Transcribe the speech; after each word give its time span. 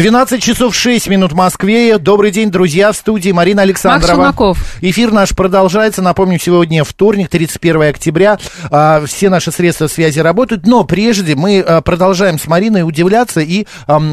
12 0.00 0.42
часов 0.42 0.74
6 0.74 1.08
минут 1.08 1.32
в 1.32 1.34
Москве. 1.34 1.98
Добрый 1.98 2.30
день, 2.30 2.50
друзья, 2.50 2.90
в 2.90 2.96
студии 2.96 3.32
Марина 3.32 3.60
Александрова. 3.60 4.16
Макс 4.16 4.38
Шумаков. 4.38 4.76
Эфир 4.80 5.12
наш 5.12 5.36
продолжается. 5.36 6.00
Напомню, 6.00 6.38
сегодня 6.38 6.84
вторник, 6.84 7.28
31 7.28 7.82
октября. 7.82 8.38
А, 8.70 9.04
все 9.04 9.28
наши 9.28 9.52
средства 9.52 9.88
связи 9.88 10.20
работают. 10.20 10.66
Но 10.66 10.84
прежде 10.84 11.34
мы 11.34 11.60
а, 11.60 11.82
продолжаем 11.82 12.38
с 12.38 12.46
Мариной 12.46 12.82
удивляться 12.82 13.42
и... 13.42 13.66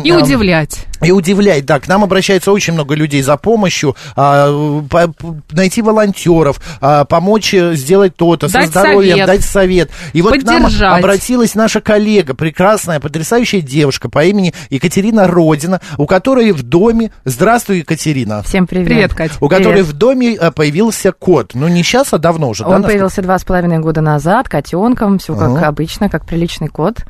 И 0.03 0.11
удивлять. 0.11 0.85
И 1.01 1.11
удивлять, 1.11 1.65
да, 1.65 1.79
к 1.79 1.87
нам 1.87 2.03
обращается 2.03 2.51
очень 2.51 2.73
много 2.73 2.95
людей 2.95 3.21
за 3.21 3.37
помощью, 3.37 3.95
а, 4.15 4.81
по- 4.89 5.13
найти 5.51 5.81
волонтеров, 5.81 6.59
а, 6.81 7.05
помочь 7.05 7.53
э, 7.53 7.75
сделать 7.75 8.15
то-то, 8.15 8.47
со 8.47 8.59
Дать 8.59 8.69
здоровьем, 8.69 9.11
совет. 9.13 9.27
дать 9.27 9.43
совет. 9.43 9.89
И 10.13 10.21
вот 10.21 10.33
к 10.39 10.43
нам 10.43 10.63
Поддержать. 10.63 10.99
обратилась 10.99 11.55
наша 11.55 11.81
коллега, 11.81 12.33
прекрасная, 12.33 12.99
потрясающая 12.99 13.61
девушка 13.61 14.09
по 14.09 14.23
имени 14.25 14.53
Екатерина 14.69 15.27
Родина, 15.27 15.81
у 15.97 16.05
которой 16.07 16.51
в 16.51 16.63
доме, 16.63 17.11
здравствуй, 17.25 17.79
Екатерина, 17.79 18.41
Всем 18.43 18.65
привет. 18.67 18.87
Привет, 18.87 19.13
Кать. 19.13 19.31
у 19.39 19.47
которой 19.49 19.73
Привет. 19.83 19.85
в 19.87 19.93
доме 19.93 20.35
э, 20.35 20.51
появился 20.51 21.11
кот. 21.11 21.51
Ну, 21.53 21.67
не 21.67 21.83
сейчас, 21.83 22.13
а 22.13 22.17
давно 22.17 22.49
уже, 22.49 22.63
да? 22.63 22.69
Он 22.69 22.73
насколько- 22.75 22.91
появился 22.93 23.21
два 23.21 23.37
с 23.37 23.43
половиной 23.43 23.79
года 23.79 24.01
назад, 24.01 24.49
котенком, 24.49 25.19
все 25.19 25.35
как 25.35 25.49
Ага. 25.49 25.67
обычно, 25.67 26.09
как 26.09 26.25
приличный 26.25 26.67
кот. 26.69 27.05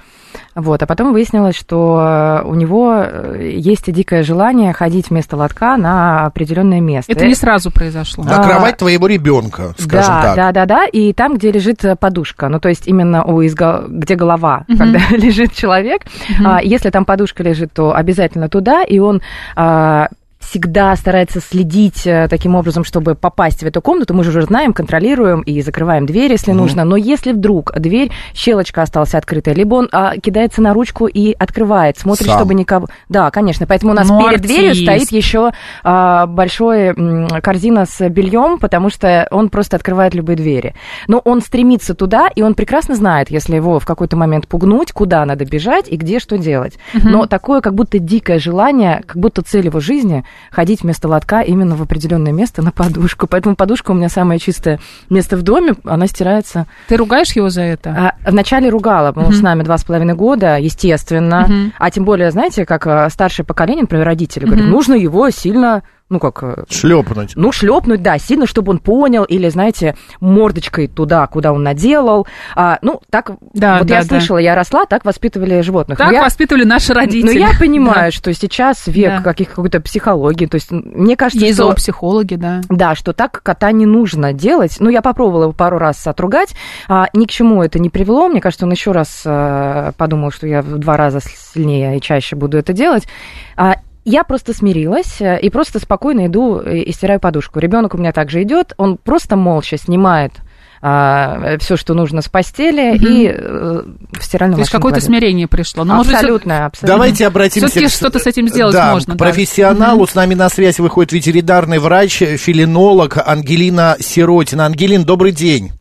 Вот, 0.56 0.84
а 0.84 0.86
потом 0.86 1.14
выяснилось, 1.14 1.56
что 1.56 2.42
у 2.46 2.54
него 2.54 2.96
э, 3.06 3.52
есть 3.78 3.92
дикое 3.92 4.24
желание 4.24 4.74
ходить 4.74 5.10
вместо 5.10 5.38
лотка 5.38 5.78
на 5.78 6.26
определенное 6.26 6.82
место. 6.82 7.12
Это 7.12 7.26
не 7.26 7.36
сразу 7.36 7.72
произошло. 7.72 8.24
На 8.24 8.40
А, 8.42 8.44
кровать 8.44 8.78
твоего 8.78 9.08
ребенка, 9.08 9.74
скажем 9.78 10.14
да, 10.16 10.22
так. 10.22 10.36
да, 10.36 10.52
да, 10.52 10.66
да, 10.66 10.86
и 10.86 11.14
там, 11.14 11.36
где 11.36 11.52
лежит 11.52 11.84
э, 11.86 11.96
подушка, 11.96 12.50
ну 12.50 12.60
то 12.60 12.70
есть 12.70 12.88
именно 12.88 13.24
у 13.24 13.42
изго- 13.44 13.86
где 13.88 14.16
голова, 14.16 14.64
Мгм. 14.68 14.78
когда 14.78 15.00
лежит 15.12 15.54
человек, 15.54 16.02
а, 16.44 16.62
если 16.62 16.90
там 16.90 17.06
подушка 17.06 17.44
лежит, 17.44 17.72
то 17.74 17.96
обязательно 17.96 18.50
туда, 18.50 18.84
и 18.84 19.00
он 19.00 19.22
а, 19.56 20.08
всегда 20.50 20.96
старается 20.96 21.42
следить 21.42 22.08
э, 22.08 22.28
таким 22.30 22.56
образом, 22.56 22.84
чтобы 22.84 23.16
попасть 23.16 23.60
в 23.64 23.66
эту 23.66 23.82
комнату. 23.82 24.14
Мы 24.14 24.24
же 24.24 24.30
уже 24.30 24.44
знаем, 24.44 24.74
контролируем 24.74 25.42
и 25.42 25.62
закрываем 25.62 26.06
дверь, 26.06 26.32
если 26.32 26.52
Мгм. 26.52 26.62
нужно. 26.62 26.84
Но 26.86 26.96
если 26.96 27.34
вдруг 27.34 27.74
дверь, 27.78 28.12
щелочка 28.34 28.82
осталась 28.82 29.14
открытой, 29.14 29.54
либо 29.54 29.76
он 29.76 29.90
а, 29.92 30.16
кидается 30.18 30.62
на 30.62 30.74
ручку 30.74 31.08
и 31.08 31.34
открывает, 31.38 31.98
смотрит, 31.98 32.28
Сам. 32.28 32.38
чтобы 32.38 32.54
никого... 32.54 32.88
Да, 33.10 33.30
конечно. 33.32 33.68
Поэтому 33.68 33.92
у 33.92 33.96
нас 33.96 34.08
Ну, 34.08 34.22
перед 34.28 34.42
дверью 34.42 34.70
артист. 34.72 34.84
стоит 34.86 35.12
еще 35.12 35.52
а, 35.84 36.26
большой 36.28 36.88
м, 36.96 37.28
корзина 37.42 37.86
с 37.86 38.08
бельем, 38.10 38.58
потому 38.60 38.90
что 38.90 39.28
он 39.32 39.50
просто 39.50 39.76
открывает 39.76 40.14
любые 40.16 40.38
двери. 40.38 40.76
Но 41.08 41.20
он 41.20 41.42
стремится 41.42 41.94
туда, 41.94 42.30
и 42.34 42.42
он 42.42 42.54
прекрасно 42.54 42.96
знает, 42.96 43.30
если 43.30 43.56
его 43.56 43.80
в 43.80 43.86
какой-то 43.86 44.16
момент 44.16 44.48
пугнуть, 44.48 44.92
куда 44.94 45.26
надо 45.26 45.46
бежать 45.46 45.88
и 45.90 45.98
где 45.98 46.20
что 46.20 46.38
делать. 46.38 46.78
Мгм. 46.94 47.12
Но 47.12 47.26
такое 47.26 47.60
как 47.62 47.74
будто 47.74 48.00
дикое 48.00 48.40
желание, 48.40 49.04
как 49.06 49.18
будто 49.18 49.42
цель 49.42 49.66
его 49.66 49.80
жизни 49.80 50.24
ходить 50.52 50.82
вместо 50.84 51.08
лотка 51.08 51.42
именно 51.42 51.76
в 51.76 51.82
определенное 51.82 52.32
место 52.32 52.62
на 52.62 52.72
подушку. 52.72 53.28
Поэтому 53.28 53.56
подушка 53.56 53.92
у 53.92 53.94
меня 53.94 54.10
самое 54.10 54.40
чистое 54.40 54.80
место 55.10 55.38
в 55.38 55.42
доме, 55.42 55.74
она 55.84 56.08
стирается. 56.08 56.66
Ты 56.88 56.98
ругаешь 56.98 57.32
его 57.34 57.50
за 57.50 57.62
это? 57.62 57.90
А, 58.26 58.30
вначале 58.30 58.70
ругала, 58.70 59.12
потому 59.12 59.32
что 59.32 59.40
с 59.40 59.44
нами 59.44 59.64
два 59.64 59.78
с 59.78 59.84
половиной 59.84 60.16
года, 60.16 60.58
естественно. 60.58 61.72
А 61.78 61.92
тем 61.92 62.06
более, 62.06 62.32
знаете, 62.32 62.66
как 62.66 62.88
а, 62.88 63.10
старшее 63.10 63.46
поколение, 63.46 63.84
например, 63.84 64.06
родители 64.06 64.46
говорят, 64.46 64.66
Мгм. 64.66 64.74
нужно 64.74 64.94
его 64.94 65.30
сильно, 65.30 65.84
ну 66.10 66.20
как, 66.20 66.42
э, 66.44 66.64
Шлепнуть. 66.70 67.34
ну, 67.36 67.52
шлепнуть, 67.52 68.02
да, 68.02 68.18
сильно, 68.18 68.46
чтобы 68.48 68.72
он 68.72 68.80
понял, 68.80 69.24
или, 69.26 69.50
знаете, 69.50 69.96
мордочкой 70.22 70.88
туда, 70.88 71.28
куда 71.28 71.52
он 71.52 71.64
наделал. 71.64 72.28
А, 72.56 72.80
ну, 72.82 73.02
так, 73.10 73.32
Да, 73.54 73.80
вот 73.80 73.88
да, 73.88 73.96
я 73.96 74.02
да. 74.02 74.08
слышала, 74.08 74.38
я 74.38 74.56
росла, 74.56 74.86
так 74.86 75.04
воспитывали 75.06 75.62
животных. 75.62 75.98
Так 75.98 76.12
я- 76.12 76.22
воспитывали 76.24 76.64
наши 76.64 76.94
родители. 76.94 77.26
но 77.40 77.48
я 77.48 77.50
понимаю, 77.60 78.12
Да. 78.12 78.12
что 78.12 78.34
сейчас 78.34 78.88
век 78.88 79.18
Да. 79.18 79.22
каких, 79.22 79.50
какой-то 79.50 79.82
психологии. 79.82 80.46
То 80.46 80.56
есть, 80.56 80.72
мне 80.72 81.16
кажется, 81.18 81.44
Есть 81.46 81.58
что... 81.58 81.68
зоопсихологи, 81.68 82.36
да. 82.36 82.62
Да, 82.70 82.96
что 82.96 83.14
так 83.14 83.42
кота 83.44 83.72
не 83.72 83.86
нужно 83.86 84.32
делать. 84.34 84.78
Ну, 84.80 84.90
я 84.90 85.02
попробовала 85.02 85.44
его 85.44 85.54
пару 85.54 85.78
раз 85.78 86.06
отругать. 86.08 86.56
А, 86.88 87.08
ни 87.14 87.26
к 87.26 87.30
чему 87.30 87.62
это 87.64 87.80
не 87.80 87.90
привело. 87.90 88.28
Мне 88.30 88.40
кажется, 88.42 88.66
он 88.66 88.72
еще 88.72 88.92
раз 88.92 89.24
а, 89.26 89.92
подумал, 89.98 90.32
что 90.32 90.48
я 90.48 90.62
в 90.62 90.78
два 90.78 90.96
раза 90.98 91.20
сильнее 91.22 91.98
и 91.98 92.02
чаще 92.02 92.36
буду 92.36 92.58
это 92.58 92.72
делать. 92.74 93.08
А, 93.56 93.76
я 94.10 94.24
просто 94.24 94.54
смирилась 94.54 95.20
э, 95.22 95.40
и 95.42 95.50
просто 95.50 95.80
спокойно 95.80 96.28
иду 96.28 96.60
и 96.60 96.92
стираю 96.92 97.20
подушку. 97.20 97.60
Ребенок 97.60 97.94
у 97.94 97.98
меня 97.98 98.12
также 98.14 98.42
идет, 98.44 98.74
он 98.78 98.98
просто 98.98 99.36
молча 99.36 99.78
снимает 99.78 100.32
все, 100.80 101.76
что 101.76 101.96
нужно 101.96 102.22
с 102.22 102.30
постели, 102.30 102.96
Мгм. 102.96 103.08
и 103.08 103.28
э, 103.34 103.82
в 104.12 104.24
стиральную 104.24 104.58
То 104.58 104.62
есть 104.62 104.72
какое-то 104.72 105.00
кладет. 105.00 105.08
смирение 105.08 105.48
пришло. 105.48 105.84
Но, 105.84 105.96
может 105.96 106.12
быть, 106.12 106.16
абсолютно, 106.18 106.66
абсолютно. 106.68 106.88
Давайте 106.96 107.26
обратимся... 107.26 107.68
Всё-таки 107.68 107.88
к- 107.88 107.96
что-то 107.96 108.20
с 108.20 108.28
этим 108.28 108.48
сделать 108.48 108.74
да, 108.74 108.94
можно, 108.94 109.16
к 109.16 109.18
да. 109.18 109.26
профессионалу. 109.26 110.06
С 110.06 110.14
нами 110.14 110.36
на 110.36 110.50
связь 110.50 110.78
выходит 110.78 111.14
ветеринарный 111.14 111.80
врач, 111.80 112.20
филинолог 112.20 113.18
Ангелина 113.18 113.98
Сиротина. 114.00 114.68
Ангелин, 114.68 115.04
добрый 115.04 115.32
день. 115.32 115.72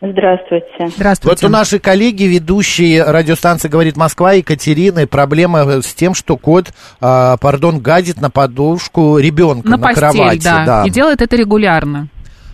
Здравствуйте. 0.00 0.66
Вот 0.78 0.90
Здравствуйте. 0.90 1.46
у 1.46 1.48
нашей 1.48 1.80
коллеги, 1.80 2.24
ведущей 2.24 3.00
радиостанции 3.00 3.68
«Говорит 3.68 3.96
Москва» 3.96 4.32
Екатерины, 4.32 5.06
проблема 5.06 5.80
с 5.80 5.94
тем, 5.94 6.12
что 6.12 6.36
кот, 6.36 6.66
а, 7.00 7.36
пардон, 7.38 7.80
гадит 7.80 8.20
на 8.20 8.30
подушку 8.30 9.16
ребенка 9.18 9.68
на 9.70 9.78
на, 9.78 9.82
постель, 9.82 10.00
кровати. 10.12 10.42
да. 10.44 10.84
И 10.86 10.90
делает 10.90 11.22
это 11.22 11.34
регулярно. 11.36 12.08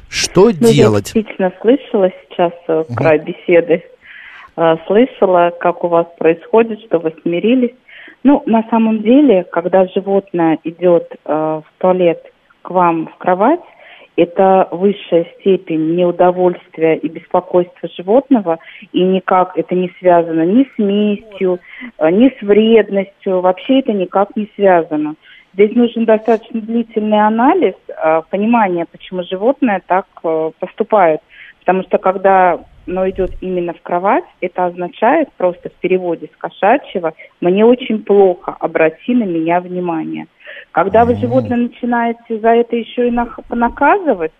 Что 0.08 0.50
Ну, 0.50 0.69
я 0.69 0.72
делать? 0.72 1.04
действительно 1.12 1.53
слышала 1.60 2.10
сейчас 2.28 2.53
э, 2.69 2.84
в 2.88 2.94
край 2.94 3.19
беседы, 3.19 3.82
э, 4.56 4.74
слышала, 4.86 5.50
как 5.59 5.82
у 5.84 5.88
вас 5.88 6.06
происходит, 6.19 6.80
что 6.86 6.98
вы 6.98 7.12
смирились. 7.22 7.74
Ну, 8.22 8.42
на 8.47 8.62
самом 8.70 9.03
деле, 9.03 9.44
когда 9.50 9.86
животное 9.88 10.59
идет 10.62 11.09
э, 11.24 11.32
в 11.32 11.64
туалет 11.78 12.22
к 12.60 12.70
вам 12.70 13.09
в 13.09 13.16
кровать, 13.16 13.60
это 14.17 14.69
высшая 14.71 15.27
степень 15.39 15.95
неудовольствия 15.95 16.97
и 16.97 17.09
беспокойства 17.09 17.89
животного, 17.97 18.59
и 18.93 19.03
никак 19.03 19.56
это 19.56 19.75
не 19.75 19.91
связано 19.99 20.43
ни 20.43 20.65
с 20.65 20.78
местью, 20.78 21.61
э, 21.99 22.11
ни 22.11 22.28
с 22.28 22.43
вредностью, 22.43 23.41
вообще 23.41 23.81
это 23.81 23.93
никак 23.93 24.37
не 24.37 24.51
связано. 24.55 25.15
Здесь 25.55 25.75
нужен 25.75 26.05
достаточно 26.05 26.61
длительный 26.61 27.27
анализ, 27.27 27.75
э, 27.89 28.22
понимание, 28.31 28.87
почему 28.91 29.22
животное 29.22 29.83
так 29.87 30.06
э, 30.25 30.51
поступает. 30.59 31.21
Потому 31.61 31.83
что 31.84 31.99
когда 31.99 32.59
оно 32.87 33.09
идет 33.10 33.32
именно 33.41 33.72
в 33.72 33.82
кровать, 33.82 34.25
это 34.41 34.66
означает 34.66 35.28
просто 35.37 35.70
в 35.70 35.75
переводе 35.75 36.28
с 36.32 36.37
кошачьего 36.37 37.15
«мне 37.41 37.65
очень 37.65 38.03
плохо, 38.03 38.56
обрати 38.59 39.15
на 39.15 39.25
меня 39.25 39.60
внимание». 39.60 40.26
Когда 40.72 41.04
вы 41.04 41.16
животное 41.16 41.56
начинаете 41.56 42.39
за 42.39 42.51
это 42.51 42.77
еще 42.77 43.09
и 43.09 43.10
наказывать, 43.51 44.33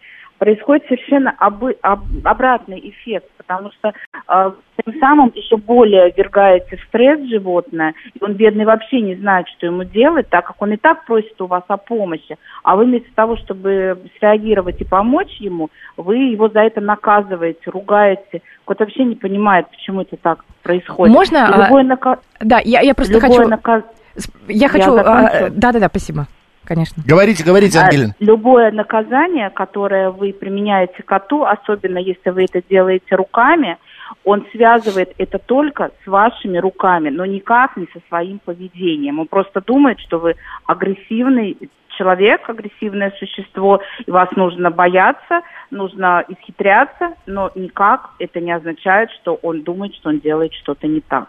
происходит 0.47 0.83
совершенно 0.89 1.33
обы- 1.39 1.79
об- 1.83 2.03
обратный 2.25 2.81
эффект, 2.91 3.31
потому 3.37 3.71
что 3.71 3.93
э, 4.29 4.50
тем 4.85 4.99
самым 4.99 5.31
еще 5.37 5.56
более 5.56 6.11
ввергаете 6.11 6.77
в 6.79 6.83
стресс 6.89 7.21
животное, 7.29 7.94
и 8.12 8.25
он, 8.25 8.33
бедный, 8.33 8.65
вообще 8.65 9.00
не 9.03 9.15
знает, 9.15 9.47
что 9.56 9.67
ему 9.67 9.85
делать, 9.85 10.29
так 10.31 10.44
как 10.49 10.61
он 10.61 10.73
и 10.73 10.77
так 10.77 11.05
просит 11.06 11.41
у 11.41 11.47
вас 11.47 11.62
о 11.69 11.77
помощи, 11.77 12.37
а 12.65 12.75
вы 12.75 12.87
вместо 12.87 13.09
того, 13.15 13.37
чтобы 13.37 13.97
среагировать 14.19 14.81
и 14.81 14.85
помочь 14.85 15.37
ему, 15.39 15.69
вы 15.97 16.17
его 16.17 16.49
за 16.49 16.62
это 16.62 16.81
наказываете, 16.81 17.61
ругаете. 17.71 18.43
Кот 18.65 18.81
вообще 18.81 19.05
не 19.05 19.15
понимает, 19.15 19.69
почему 19.71 20.00
это 20.00 20.17
так 20.17 20.44
происходит. 20.65 21.15
Можно, 21.15 21.55
а, 21.55 21.65
любое 21.67 21.85
нака- 21.85 22.19
Да, 22.41 22.59
я, 22.65 22.81
я 22.81 22.94
просто 22.94 23.15
любое 23.15 23.31
хочу... 23.31 23.49
наказ- 23.49 23.85
Я 24.49 24.69
хочу... 24.69 24.97
а? 24.97 25.50
Да-да-да, 25.50 25.87
спасибо. 25.87 26.27
Конечно. 26.64 27.03
Говорите, 27.06 27.44
говорите, 27.44 27.79
А, 27.79 27.85
Ангелин. 27.85 28.14
Любое 28.20 28.70
наказание, 28.70 29.50
которое 29.50 30.11
вы 30.11 30.32
применяете 30.32 31.03
коту, 31.03 31.44
особенно 31.44 31.99
если 31.99 32.31
вы 32.31 32.44
это 32.44 32.62
делаете 32.69 33.17
руками, 33.17 33.79
он 34.25 34.47
связывает 34.53 35.14
это 35.19 35.38
только 35.38 35.91
с 36.05 36.06
вашими 36.06 36.59
руками, 36.59 37.09
но 37.09 37.25
никак 37.25 37.76
не 37.76 37.87
со 37.93 38.00
своим 38.09 38.38
поведением. 38.38 39.19
Он 39.19 39.26
просто 39.26 39.61
думает, 39.61 39.99
что 40.00 40.19
вы 40.19 40.37
агрессивный 40.67 41.56
человек, 41.99 42.49
агрессивное 42.49 43.12
существо, 43.19 43.81
и 44.06 44.11
вас 44.11 44.31
нужно 44.37 44.70
бояться, 44.70 45.43
нужно 45.70 46.25
исхитряться, 46.29 47.15
но 47.26 47.50
никак 47.55 48.11
это 48.19 48.41
не 48.41 48.53
означает, 48.53 49.11
что 49.20 49.35
он 49.43 49.62
думает, 49.62 49.94
что 49.94 50.08
он 50.11 50.20
делает 50.20 50.53
что-то 50.55 50.87
не 50.87 51.00
так. 51.00 51.29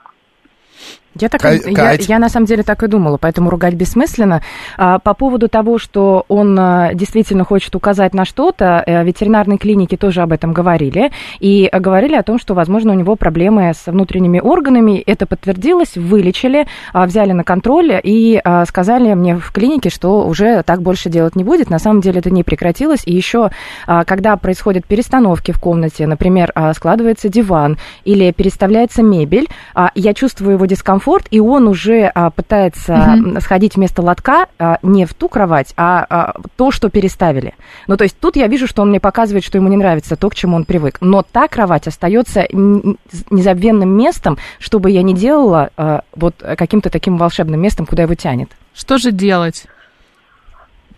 Я, 1.20 1.30
так, 1.30 1.44
я, 1.44 1.94
я 1.94 2.20
на 2.20 2.30
самом 2.30 2.48
деле 2.48 2.64
так 2.64 2.82
и 2.84 2.88
думала, 2.88 3.18
поэтому 3.18 3.50
ругать 3.50 3.76
бессмысленно. 3.76 4.42
А, 4.78 5.00
по 5.00 5.14
поводу 5.14 5.48
того, 5.48 5.78
что 5.78 6.26
он 6.28 6.58
а, 6.60 6.94
действительно 6.94 7.44
хочет 7.44 7.76
указать 7.76 8.14
на 8.14 8.26
что-то, 8.26 8.84
э, 8.86 9.04
ветеринарные 9.04 9.58
клиники 9.58 9.96
тоже 9.96 10.22
об 10.22 10.32
этом 10.32 10.54
говорили. 10.54 11.12
И 11.40 11.70
говорили 11.72 12.16
о 12.16 12.24
том, 12.24 12.40
что, 12.40 12.56
возможно, 12.56 12.94
у 12.94 12.96
него 12.96 13.16
проблемы 13.16 13.74
с 13.74 13.86
внутренними 13.86 14.40
органами. 14.40 15.04
Это 15.06 15.28
подтвердилось, 15.28 15.96
вылечили, 15.96 16.66
а, 16.94 17.06
взяли 17.06 17.32
на 17.32 17.44
контроль 17.44 18.00
и 18.04 18.42
а, 18.44 18.66
сказали 18.66 19.14
мне 19.14 19.38
в 19.38 19.52
клинике, 19.52 19.90
что 19.90 20.26
уже 20.26 20.64
так 20.64 20.82
больше 20.82 21.10
делать 21.10 21.36
не 21.36 21.44
будет. 21.44 21.70
На 21.70 21.80
самом 21.80 22.02
деле 22.02 22.20
это 22.20 22.32
не 22.32 22.44
прекратилось. 22.44 23.04
И 23.06 23.14
еще, 23.14 23.52
а, 23.86 24.04
когда 24.04 24.36
происходят 24.38 24.86
перестановки 24.86 25.52
в 25.52 25.60
комнате, 25.60 26.08
например, 26.08 26.52
а, 26.56 26.74
складывается 26.74 27.30
диван 27.30 27.78
или 28.04 28.32
переставляется 28.32 29.04
мебель, 29.04 29.48
а, 29.76 29.92
я 29.94 30.14
чувствую 30.16 30.54
его 30.54 30.66
дискомфорт, 30.66 31.03
и 31.32 31.40
он 31.40 31.68
уже 31.68 32.12
а, 32.14 32.30
пытается 32.30 32.94
м, 32.94 33.40
сходить 33.42 33.76
вместо 33.76 34.02
лотка 34.02 34.48
а, 34.60 34.78
не 34.84 35.06
в 35.06 35.14
ту 35.14 35.28
кровать, 35.30 35.74
а, 35.78 36.06
а 36.10 36.34
то, 36.56 36.72
что 36.72 36.90
переставили. 36.90 37.54
Ну, 37.88 37.98
то 37.98 38.04
есть 38.04 38.20
тут 38.20 38.36
я 38.36 38.48
вижу, 38.48 38.68
что 38.68 38.82
он 38.82 38.90
мне 38.90 39.00
показывает, 39.00 39.44
что 39.44 39.58
ему 39.58 39.68
не 39.70 39.78
нравится 39.78 40.16
то, 40.16 40.30
к 40.30 40.36
чему 40.36 40.56
он 40.56 40.66
привык. 40.66 40.98
Но 41.02 41.24
та 41.24 41.48
кровать 41.48 41.88
остается 41.88 42.46
незабвенным 42.52 43.90
местом, 43.90 44.38
что 44.60 44.80
бы 44.80 44.90
я 44.92 45.04
ни 45.04 45.14
делала, 45.14 45.70
а, 45.78 46.02
вот 46.16 46.36
каким-то 46.58 46.90
таким 46.90 47.18
волшебным 47.18 47.60
местом, 47.62 47.86
куда 47.86 48.04
его 48.04 48.16
тянет. 48.16 48.50
Что 48.74 48.98
же 48.98 49.12
делать? 49.12 49.66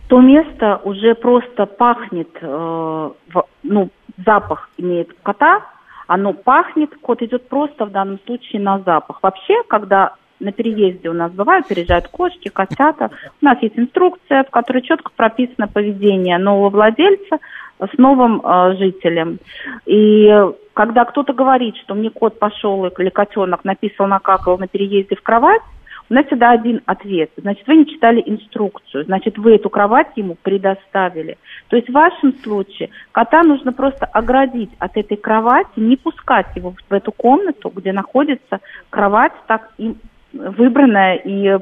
то 0.07 0.21
место 0.21 0.79
уже 0.83 1.15
просто 1.15 1.65
пахнет, 1.65 2.29
э, 2.39 2.45
в- 2.45 3.45
ну, 3.63 3.89
запах 4.23 4.69
имеет 4.77 5.09
кота, 5.23 5.61
оно 6.07 6.33
пахнет, 6.33 6.91
кот 7.01 7.21
идет 7.21 7.47
просто 7.49 7.85
в 7.85 7.91
данном 7.91 8.19
случае 8.25 8.61
на 8.61 8.79
запах. 8.79 9.19
Вообще, 9.21 9.63
когда 9.67 10.15
на 10.39 10.51
переезде 10.51 11.09
у 11.09 11.13
нас 11.13 11.31
бывают, 11.31 11.67
переезжают 11.67 12.07
кошки, 12.07 12.49
котята, 12.49 13.11
у 13.41 13.45
нас 13.45 13.57
есть 13.61 13.77
инструкция, 13.77 14.43
в 14.43 14.49
которой 14.49 14.81
четко 14.81 15.11
прописано 15.15 15.67
поведение 15.67 16.37
нового 16.37 16.69
владельца 16.69 17.37
с 17.79 17.97
новым 17.97 18.41
э, 18.41 18.75
жителем. 18.77 19.39
И 19.85 20.29
когда 20.73 21.05
кто-то 21.05 21.33
говорит, 21.33 21.75
что 21.77 21.95
мне 21.95 22.09
кот 22.09 22.39
пошел 22.39 22.85
или 22.85 23.09
котенок 23.09 23.63
написал, 23.63 24.07
накакал 24.07 24.57
на 24.57 24.67
переезде 24.67 25.15
в 25.15 25.21
кровать, 25.21 25.61
у 26.09 26.13
нас 26.13 26.25
всегда 26.27 26.51
один 26.51 26.81
ответ. 26.85 27.31
Значит, 27.37 27.65
вы 27.67 27.77
не 27.77 27.85
читали 27.87 28.21
инструкцию, 28.25 29.05
значит, 29.05 29.37
вы 29.37 29.55
эту 29.55 29.69
кровать 29.69 30.07
ему 30.15 30.37
предоставили. 30.41 31.37
То 31.69 31.75
есть 31.77 31.89
в 31.89 31.93
вашем 31.93 32.33
случае 32.43 32.89
кота 33.11 33.43
нужно 33.43 33.73
просто 33.73 34.05
оградить 34.05 34.69
от 34.79 34.95
этой 34.97 35.17
кровати, 35.17 35.77
не 35.77 35.95
пускать 35.95 36.47
его 36.55 36.73
в 36.89 36.93
эту 36.93 37.11
комнату, 37.11 37.71
где 37.75 37.91
находится 37.91 38.59
кровать, 38.89 39.33
так 39.47 39.69
им 39.77 39.97
выбранная 40.33 41.15
и 41.15 41.57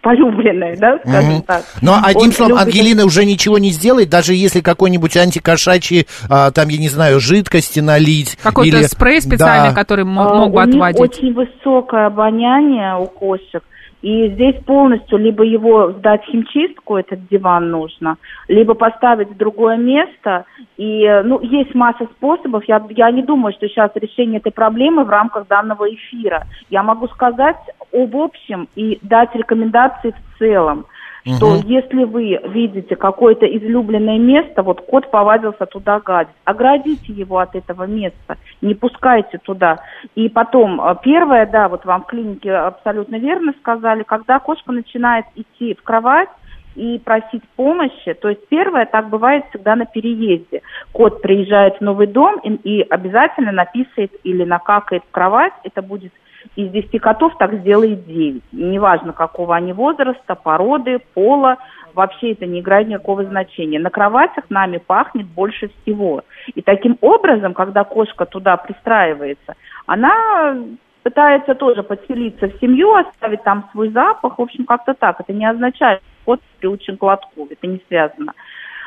полюбленная, 0.00 0.76
да, 0.78 0.98
скажем 0.98 1.34
Мгм. 1.34 1.42
так. 1.42 1.62
Но 1.82 1.96
одним 2.02 2.28
Он 2.28 2.32
словом, 2.32 2.52
любит 2.58 2.66
Ангелина 2.74 3.04
уже 3.04 3.24
ничего 3.26 3.58
не 3.58 3.68
сделает, 3.70 4.08
даже 4.08 4.32
если 4.32 4.60
какой-нибудь 4.60 5.14
антикошачий, 5.16 6.06
а, 6.30 6.50
там, 6.52 6.68
я 6.68 6.78
не 6.78 6.88
знаю, 6.88 7.20
жидкости 7.20 7.80
налить. 7.80 8.36
Какой-то 8.42 8.78
или- 8.78 8.84
спрей 8.84 9.20
специальный, 9.20 9.70
Да. 9.70 9.74
который 9.74 10.06
мо- 10.06 10.30
А, 10.30 10.34
мог 10.36 10.52
бы 10.52 10.62
у 10.62 10.64
них 10.64 10.74
отводить? 10.76 11.00
очень 11.18 11.34
высокое 11.34 12.06
обоняние 12.06 12.96
у 12.98 13.04
кошек. 13.06 13.62
И 14.04 14.28
здесь 14.28 14.56
полностью 14.66 15.16
либо 15.16 15.44
его 15.44 15.92
сдать 15.92 16.22
в 16.24 16.30
химчистку, 16.30 16.98
этот 16.98 17.26
диван 17.28 17.70
нужно, 17.70 18.18
либо 18.48 18.74
поставить 18.74 19.30
в 19.30 19.36
другое 19.38 19.78
место. 19.78 20.44
И, 20.76 21.08
ну, 21.24 21.40
есть 21.40 21.74
масса 21.74 22.04
способов. 22.16 22.64
Я, 22.68 22.84
я 22.90 23.10
не 23.10 23.22
думаю, 23.22 23.54
что 23.54 23.66
сейчас 23.66 23.92
решение 23.94 24.40
этой 24.40 24.52
проблемы 24.52 25.04
в 25.04 25.08
рамках 25.08 25.48
данного 25.48 25.88
эфира. 25.88 26.46
Я 26.68 26.82
могу 26.82 27.08
сказать 27.08 27.56
об 27.94 28.14
общем 28.14 28.68
и 28.74 28.98
дать 29.00 29.34
рекомендации 29.34 30.10
в 30.10 30.38
целом 30.38 30.84
что 31.24 31.54
Мгм. 31.54 31.66
если 31.66 32.04
вы 32.04 32.38
видите 32.48 32.96
какое-то 32.96 33.46
излюбленное 33.46 34.18
место, 34.18 34.62
вот 34.62 34.82
кот 34.82 35.10
повадился 35.10 35.64
туда 35.66 35.98
гадить, 36.00 36.34
оградите 36.44 37.12
его 37.12 37.38
от 37.38 37.54
этого 37.54 37.84
места, 37.84 38.36
не 38.60 38.74
пускайте 38.74 39.38
туда. 39.38 39.80
И 40.14 40.28
потом, 40.28 40.80
э, 40.80 40.96
первое, 41.02 41.46
да, 41.46 41.68
вот 41.68 41.86
вам 41.86 42.02
в 42.02 42.06
клинике 42.06 42.52
абсолютно 42.52 43.16
верно 43.16 43.54
сказали, 43.60 44.02
когда 44.02 44.38
кошка 44.38 44.72
начинает 44.72 45.24
идти 45.34 45.74
в 45.74 45.82
кровать, 45.82 46.28
и 46.74 46.98
просить 46.98 47.44
помощи. 47.54 48.14
То 48.14 48.30
есть 48.30 48.48
первое, 48.48 48.84
так 48.84 49.08
бывает 49.08 49.44
всегда 49.50 49.76
на 49.76 49.86
переезде. 49.86 50.62
Кот 50.92 51.22
приезжает 51.22 51.76
в 51.76 51.80
новый 51.80 52.08
дом 52.08 52.40
и, 52.40 52.54
и 52.54 52.82
обязательно 52.82 53.52
написает 53.52 54.10
или 54.24 54.42
накакает 54.44 55.04
в 55.08 55.10
кровать. 55.12 55.52
Это 55.62 55.82
будет 55.82 56.12
из 56.56 56.70
10 56.70 57.00
котов 57.00 57.36
так 57.38 57.54
сделает 57.54 58.06
9. 58.06 58.42
И 58.52 58.56
неважно, 58.56 59.12
какого 59.12 59.56
они 59.56 59.72
возраста, 59.72 60.34
породы, 60.34 61.00
пола, 61.14 61.58
вообще 61.94 62.32
это 62.32 62.46
не 62.46 62.60
играет 62.60 62.88
никакого 62.88 63.24
значения. 63.24 63.78
На 63.78 63.90
кроватях 63.90 64.44
нами 64.50 64.78
пахнет 64.78 65.26
больше 65.26 65.70
всего. 65.82 66.22
И 66.54 66.62
таким 66.62 66.98
образом, 67.00 67.54
когда 67.54 67.84
кошка 67.84 68.26
туда 68.26 68.56
пристраивается, 68.56 69.54
она 69.86 70.56
пытается 71.02 71.54
тоже 71.54 71.82
подселиться 71.82 72.48
в 72.48 72.58
семью, 72.60 72.94
оставить 72.94 73.42
там 73.42 73.68
свой 73.72 73.90
запах. 73.90 74.38
В 74.38 74.42
общем, 74.42 74.64
как-то 74.64 74.94
так. 74.94 75.20
Это 75.20 75.32
не 75.32 75.44
означает, 75.44 76.00
что 76.00 76.24
кот 76.24 76.40
приучен 76.58 76.96
к 76.96 77.02
лотку. 77.02 77.46
Это 77.50 77.66
не 77.66 77.80
связано. 77.88 78.32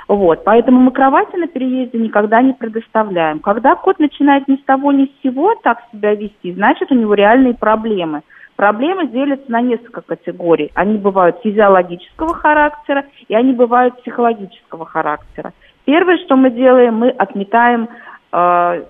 Вот, 0.07 0.45
поэтому 0.45 0.79
мы 0.79 0.91
кровати 0.91 1.35
на 1.35 1.47
переезде 1.47 1.97
никогда 1.97 2.41
не 2.41 2.53
предоставляем. 2.53 3.39
Когда 3.39 3.75
кот 3.75 3.99
начинает 3.99 4.47
ни 4.47 4.55
с 4.55 4.63
того 4.63 4.93
ни 4.93 5.05
с 5.05 5.21
сего 5.21 5.53
так 5.55 5.79
себя 5.91 6.15
вести, 6.15 6.53
значит 6.53 6.91
у 6.91 6.95
него 6.95 7.13
реальные 7.13 7.55
проблемы. 7.55 8.21
Проблемы 8.55 9.07
делятся 9.07 9.51
на 9.51 9.61
несколько 9.61 10.01
категорий. 10.01 10.71
Они 10.73 10.97
бывают 10.97 11.37
физиологического 11.43 12.33
характера 12.33 13.05
и 13.27 13.35
они 13.35 13.53
бывают 13.53 14.01
психологического 14.01 14.85
характера. 14.85 15.53
Первое, 15.85 16.17
что 16.25 16.35
мы 16.35 16.51
делаем, 16.51 16.95
мы 16.95 17.09
отметаем 17.09 17.89
э, 18.31 18.83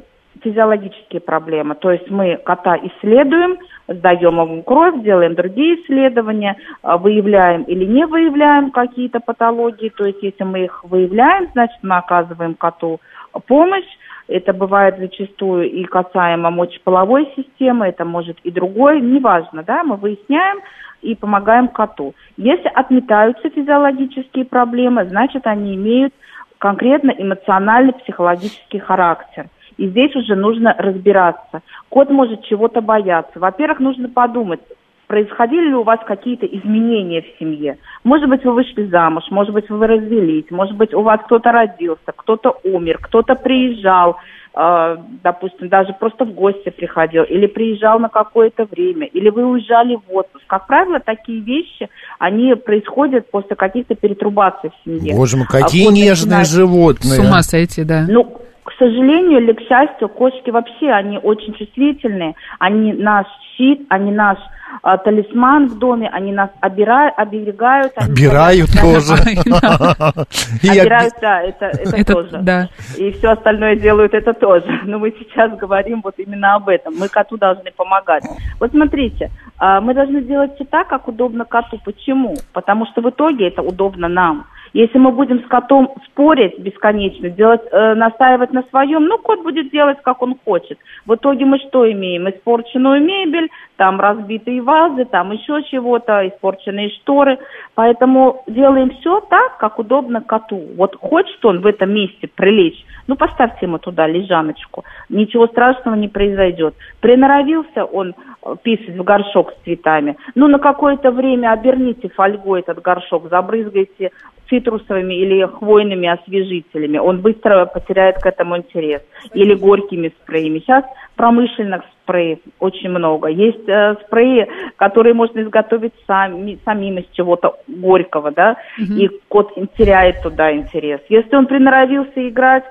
физиологические 0.44 1.22
проблемы. 1.22 1.76
То 1.76 1.92
есть 1.92 2.10
мы 2.10 2.38
кота 2.38 2.78
исследуем, 2.78 3.58
сдаем 3.88 4.40
ему 4.40 4.64
кровь, 4.64 5.02
делаем 5.04 5.36
другие 5.36 5.82
исследования, 5.82 6.58
а, 6.82 6.98
выявляем 6.98 7.64
или 7.64 7.86
не 7.86 8.06
выявляем 8.06 8.72
какие-то 8.72 9.20
патологии. 9.20 9.90
То 9.90 10.06
есть 10.06 10.22
если 10.22 10.44
мы 10.44 10.66
их 10.66 10.84
выявляем, 10.84 11.50
значит 11.54 11.78
мы 11.82 11.98
оказываем 11.98 12.56
коту 12.56 13.00
помощь. 13.48 13.88
Это 14.28 14.52
бывает 14.52 14.98
зачастую 14.98 15.72
и 15.72 15.86
касаемо 15.86 16.52
мочеполовой 16.52 17.32
системы, 17.36 17.88
это 17.88 18.04
может 18.04 18.38
и 18.44 18.52
другой, 18.52 19.00
неважно, 19.00 19.64
да, 19.64 19.84
мы 19.84 19.96
выясняем 19.96 20.60
и 21.02 21.16
помогаем 21.16 21.70
коту. 21.70 22.14
Если 22.36 22.68
отметаются 22.68 23.50
физиологические 23.50 24.44
проблемы, 24.44 25.06
значит 25.06 25.48
они 25.48 25.76
имеют 25.76 26.14
конкретно 26.58 27.12
эмоционально-психологический 27.12 28.80
характер. 28.80 29.48
И 29.78 29.88
здесь 29.88 30.16
уже 30.16 30.36
нужно 30.36 30.76
разбираться. 30.78 31.62
Кот 31.90 32.10
может 32.10 32.44
чего-то 32.46 32.82
бояться. 32.82 33.40
Во-первых, 33.40 33.80
нужно 33.80 34.10
подумать, 34.10 34.60
происходили 35.08 35.70
ли 35.70 35.74
у 35.76 35.84
вас 35.84 36.00
какие-то 36.06 36.46
изменения 36.46 37.22
в 37.22 37.40
семье. 37.40 37.78
Может 38.04 38.28
быть, 38.30 38.44
вы 38.44 38.54
вышли 38.54 38.86
замуж, 38.88 39.24
может 39.32 39.54
быть, 39.54 39.70
вы 39.70 39.88
развелись, 39.88 40.46
может 40.50 40.76
быть, 40.76 40.94
у 40.94 41.02
вас 41.02 41.22
кто-то 41.26 41.52
родился, 41.52 42.12
кто-то 42.16 42.58
умер, 42.64 42.98
кто-то 43.02 43.36
приезжал, 43.36 44.18
э, 44.54 44.98
допустим, 45.24 45.70
даже 45.70 45.94
просто 45.94 46.26
в 46.26 46.34
гости 46.34 46.70
приходил, 46.72 47.24
или 47.24 47.48
приезжал 47.48 48.00
на 48.00 48.10
какое-то 48.10 48.66
время, 48.66 49.08
или 49.08 49.30
вы 49.30 49.46
уезжали 49.46 49.96
в 49.96 50.14
отпуск. 50.14 50.44
Как 50.48 50.68
правило, 50.68 51.00
такие 51.00 51.40
вещи, 51.40 51.88
они 52.20 52.56
происходят 52.56 53.32
после 53.32 53.56
каких-то 53.56 53.96
перетрубаций 53.96 54.72
в 54.72 54.84
семье. 54.84 55.16
Боже 55.16 55.38
мой, 55.38 55.46
А 55.50 55.62
какие 55.62 55.86
кот 55.86 55.94
нежные 55.94 56.40
начинает- 56.40 56.48
животные. 56.50 57.14
С 57.14 57.20
ума 57.20 57.42
сойти, 57.44 57.84
да. 57.86 58.06
ну, 58.10 58.42
к 58.68 58.74
сожалению 58.78 59.40
или 59.40 59.54
к 59.54 59.62
счастью, 59.62 60.10
кошки 60.10 60.50
вообще, 60.50 60.90
они 60.92 61.18
очень 61.18 61.54
чувствительные. 61.54 62.36
Они 62.60 62.92
наш 62.92 63.26
щит, 63.56 63.86
они 63.88 64.12
наш 64.12 64.38
а, 64.82 64.98
талисман 64.98 65.68
в 65.70 65.80
доме, 65.80 66.10
они 66.10 66.34
нас 66.34 66.50
обира- 66.60 67.14
оберегают. 67.16 67.94
они 67.96 68.12
Обирают 68.12 68.70
говорят, 68.70 69.08
тоже. 69.08 69.14
Обирают, 70.82 71.14
да, 71.22 71.42
это, 71.44 72.04
тоже. 72.06 72.68
И 72.98 73.12
все 73.14 73.30
остальное 73.30 73.78
делают 73.78 74.14
это 74.14 74.34
тоже. 74.34 74.82
Но 74.84 75.00
мы 75.00 75.14
сейчас 75.18 75.58
говорим 75.58 76.02
вот 76.04 76.16
именно 76.18 76.56
об 76.56 76.68
этом. 76.68 76.94
Мы 76.98 77.08
коту 77.08 77.38
должны 77.38 77.72
помогать. 77.72 78.26
Вот 78.60 78.72
смотрите, 78.72 79.32
а, 79.58 79.80
мы 79.80 79.94
должны 79.94 80.22
делать 80.22 80.56
все 80.56 80.66
так, 80.66 80.90
как 80.90 81.08
удобно 81.08 81.46
коту. 81.46 81.80
Почему? 81.86 82.36
Потому 82.52 82.86
что 82.88 83.02
в 83.02 83.10
итоге 83.10 83.48
это 83.48 83.62
удобно 83.62 84.10
нам. 84.10 84.46
Если 84.74 84.98
мы 84.98 85.12
будем 85.12 85.44
с 85.44 85.48
котом 85.48 85.94
спорить 86.06 86.60
бесконечно, 86.60 87.30
делать, 87.30 87.62
э, 87.72 87.94
настаивать 87.96 88.52
на 88.52 88.64
своем, 88.64 89.06
ну, 89.06 89.18
кот 89.18 89.44
будет 89.44 89.72
делать, 89.72 89.98
как 90.04 90.22
он 90.22 90.36
хочет. 90.44 90.78
В 91.06 91.16
итоге 91.16 91.46
мы 91.46 91.60
что 91.60 91.90
имеем? 91.92 92.30
Испорченную 92.30 93.02
мебель, 93.02 93.50
там 93.78 94.00
разбитые 94.00 94.62
вазы, 94.62 95.06
там 95.06 95.32
еще 95.32 95.64
чего-то, 95.64 96.28
испорченные 96.28 96.90
шторы. 96.90 97.40
Поэтому 97.76 98.44
делаем 98.48 98.90
все 99.00 99.20
так, 99.22 99.58
как 99.58 99.80
удобно 99.80 100.22
коту. 100.22 100.62
Вот 100.76 100.96
хочет 100.96 101.44
он 101.46 101.62
в 101.62 101.66
этом 101.66 101.94
месте 101.94 102.28
прилечь, 102.34 102.86
ну, 103.08 103.16
поставьте 103.16 103.66
ему 103.66 103.80
туда 103.80 104.06
лежаночку. 104.08 104.84
Ничего 105.10 105.48
страшного 105.48 105.96
не 105.96 106.08
произойдет. 106.08 106.76
Приноровился 107.00 107.86
он 107.86 108.14
писать 108.64 108.96
в 108.98 109.04
горшок 109.04 109.52
с 109.52 109.64
цветами. 109.64 110.18
Ну, 110.36 110.48
на 110.48 110.60
какое-то 110.60 111.12
время 111.12 111.52
оберните 111.52 112.10
фольгой 112.10 112.62
этот 112.62 112.82
горшок, 112.82 113.30
забрызгайте 113.30 114.12
цитрусовыми 114.50 115.14
или 115.14 115.46
хвойными 115.46 116.08
освежителями. 116.08 116.98
Он 116.98 117.22
быстро 117.22 117.66
потеряет 117.66 118.18
к 118.18 118.26
этому 118.26 118.58
интерес. 118.58 119.02
Или 119.34 119.54
горькими 119.54 120.14
спреями. 120.22 120.60
Сейчас 120.60 120.86
промышленных 121.16 121.84
спреев 122.04 122.40
очень 122.60 122.90
много. 122.90 123.28
Есть 123.28 123.68
э, 123.68 123.96
спреи, 124.06 124.48
которые 124.78 125.14
можно 125.14 125.42
изготовить 125.42 125.94
сами, 126.06 126.58
самим 126.64 127.00
из 127.00 127.06
чего-то 127.12 127.58
горького, 127.68 128.32
да, 128.32 128.58
угу. 128.78 128.94
и 128.94 129.10
кот 129.28 129.54
теряет 129.78 130.22
туда 130.22 130.54
интерес. 130.54 131.02
Если 131.10 131.36
он 131.36 131.48
приноровился 131.48 132.28
играть 132.28 132.64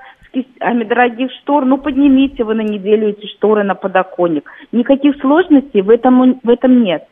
дорогих 0.59 1.31
штор, 1.31 1.65
ну 1.65 1.77
поднимите 1.77 2.43
вы 2.43 2.55
на 2.55 2.61
неделю 2.61 3.09
эти 3.09 3.25
шторы 3.27 3.63
на 3.63 3.75
подоконник. 3.75 4.49
Никаких 4.71 5.19
сложностей 5.21 5.81
в 5.81 5.89
этом, 5.89 6.39
в 6.43 6.49
этом 6.49 6.83
нет 6.83 7.07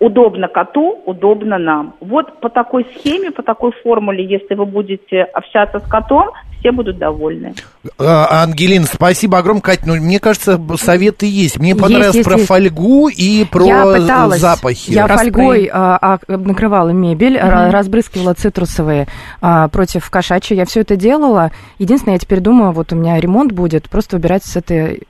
удобно 0.00 0.48
коту, 0.48 1.02
удобно 1.06 1.58
нам. 1.58 1.94
Вот 2.00 2.40
по 2.40 2.48
такой 2.48 2.86
схеме, 2.96 3.30
по 3.30 3.42
такой 3.42 3.72
формуле, 3.82 4.24
если 4.24 4.54
вы 4.54 4.66
будете 4.66 5.22
общаться 5.22 5.78
с 5.78 5.86
котом, 5.88 6.30
все 6.60 6.72
будут 6.72 6.98
довольны. 6.98 7.54
А, 7.98 8.42
Ангелина, 8.42 8.86
спасибо 8.86 9.38
огромное, 9.38 9.62
Катя. 9.62 9.82
Ну, 9.86 9.96
мне 9.96 10.20
кажется, 10.20 10.60
советы 10.76 11.26
есть. 11.26 11.58
Мне 11.58 11.74
понравилось 11.74 12.14
есть, 12.14 12.28
про 12.28 12.36
есть. 12.36 12.46
фольгу 12.46 13.08
и 13.08 13.44
про 13.44 13.66
я 13.66 13.84
пыталась, 13.84 14.40
запахи. 14.40 14.90
Я 14.90 15.06
фольгой 15.06 15.68
а, 15.72 15.98
а, 16.00 16.18
накрывала 16.28 16.90
мебель, 16.90 17.36
mm 17.36 17.70
разбрызгивала 17.70 18.34
цитрусовые 18.34 19.06
а, 19.40 19.68
против 19.68 20.08
кошачьей. 20.10 20.58
Я 20.58 20.66
все 20.66 20.80
это 20.80 20.96
делала. 20.96 21.50
Единственное, 21.78 22.14
я 22.14 22.18
теперь 22.18 22.40
думаю, 22.40 22.72
вот 22.72 22.92
у 22.92 22.96
меня 22.96 23.18
ремонт 23.18 23.52
будет, 23.52 23.88
просто 23.88 24.16
убирать 24.16 24.44
с 24.44 24.56
этой 24.56 25.02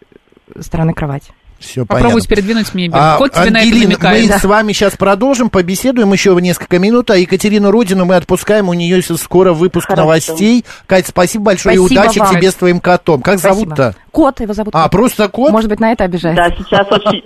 стороны 0.61 0.95
кровать. 0.95 1.31
Все 1.61 1.85
Попробуйте 1.85 2.27
понятно. 2.27 2.35
передвинуть 2.37 2.75
мебель. 2.75 2.99
А, 2.99 3.19
Кот 3.19 3.33
тебе 3.33 3.43
Ангелина, 3.43 3.97
мы 4.01 4.27
да. 4.27 4.39
с 4.39 4.45
вами 4.45 4.73
сейчас 4.73 4.97
продолжим, 4.97 5.51
побеседуем 5.51 6.11
еще 6.13 6.35
несколько 6.41 6.79
минут, 6.79 7.11
а 7.11 7.19
Екатерину 7.19 7.71
Родину 7.71 8.07
мы 8.07 8.17
отпускаем, 8.17 8.71
у 8.71 8.73
нее 8.73 9.03
скоро 9.03 9.53
выпуск 9.53 9.87
Хорошо. 9.87 10.03
новостей. 10.03 10.65
Кать, 10.87 11.07
спасибо 11.07 11.45
большое 11.45 11.77
спасибо 11.77 12.01
и 12.01 12.05
удачи 12.05 12.19
вам. 12.19 12.35
тебе 12.35 12.51
с 12.51 12.55
твоим 12.55 12.81
котом. 12.81 13.21
Как 13.21 13.39
зовут-то? 13.39 13.95
Кот, 14.11 14.41
его 14.41 14.55
зовут. 14.55 14.75
А, 14.75 14.85
кот. 14.85 14.93
просто 14.93 15.29
кот? 15.29 15.53
Может 15.53 15.69
быть, 15.69 15.81
на 15.81 15.93
это 15.93 16.05
обижается. 16.05 16.43
Да, 16.43 16.57
сейчас 16.57 16.87
очень 16.91 17.23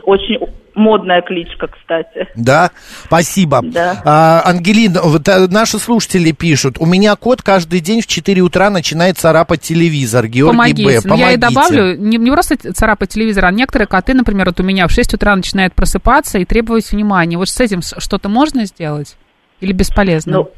модная 0.74 1.22
кличка, 1.22 1.68
кстати. 1.68 2.28
Да, 2.34 2.70
спасибо. 3.04 3.60
Да. 3.62 4.02
А, 4.04 4.42
Ангелина, 4.44 5.00
вот, 5.02 5.28
а, 5.28 5.46
наши 5.48 5.78
слушатели 5.78 6.32
пишут, 6.32 6.76
у 6.78 6.86
меня 6.86 7.16
кот 7.16 7.42
каждый 7.42 7.80
день 7.80 8.00
в 8.00 8.06
4 8.06 8.42
утра 8.42 8.70
начинает 8.70 9.18
царапать 9.18 9.60
телевизор. 9.60 10.26
Георгий 10.26 10.56
Помогите. 10.56 11.00
Б. 11.00 11.02
Помогите. 11.02 11.08
Ну, 11.08 11.16
я 11.16 11.32
и 11.32 11.36
добавлю, 11.36 11.96
не, 11.96 12.16
не 12.18 12.30
просто 12.30 12.56
царапать 12.56 13.10
телевизор, 13.10 13.46
а 13.46 13.50
некоторые 13.50 13.88
коты, 13.88 14.14
например, 14.14 14.46
вот 14.46 14.60
у 14.60 14.62
меня 14.62 14.86
в 14.86 14.90
6 14.90 15.14
утра 15.14 15.34
начинают 15.36 15.74
просыпаться 15.74 16.38
и 16.38 16.44
требовать 16.44 16.90
внимания. 16.90 17.36
Вот 17.36 17.48
с 17.48 17.60
этим 17.60 17.80
что-то 17.82 18.28
можно 18.28 18.66
сделать? 18.66 19.16
Или 19.60 19.72
бесполезно? 19.72 20.32
Ну, 20.32 20.50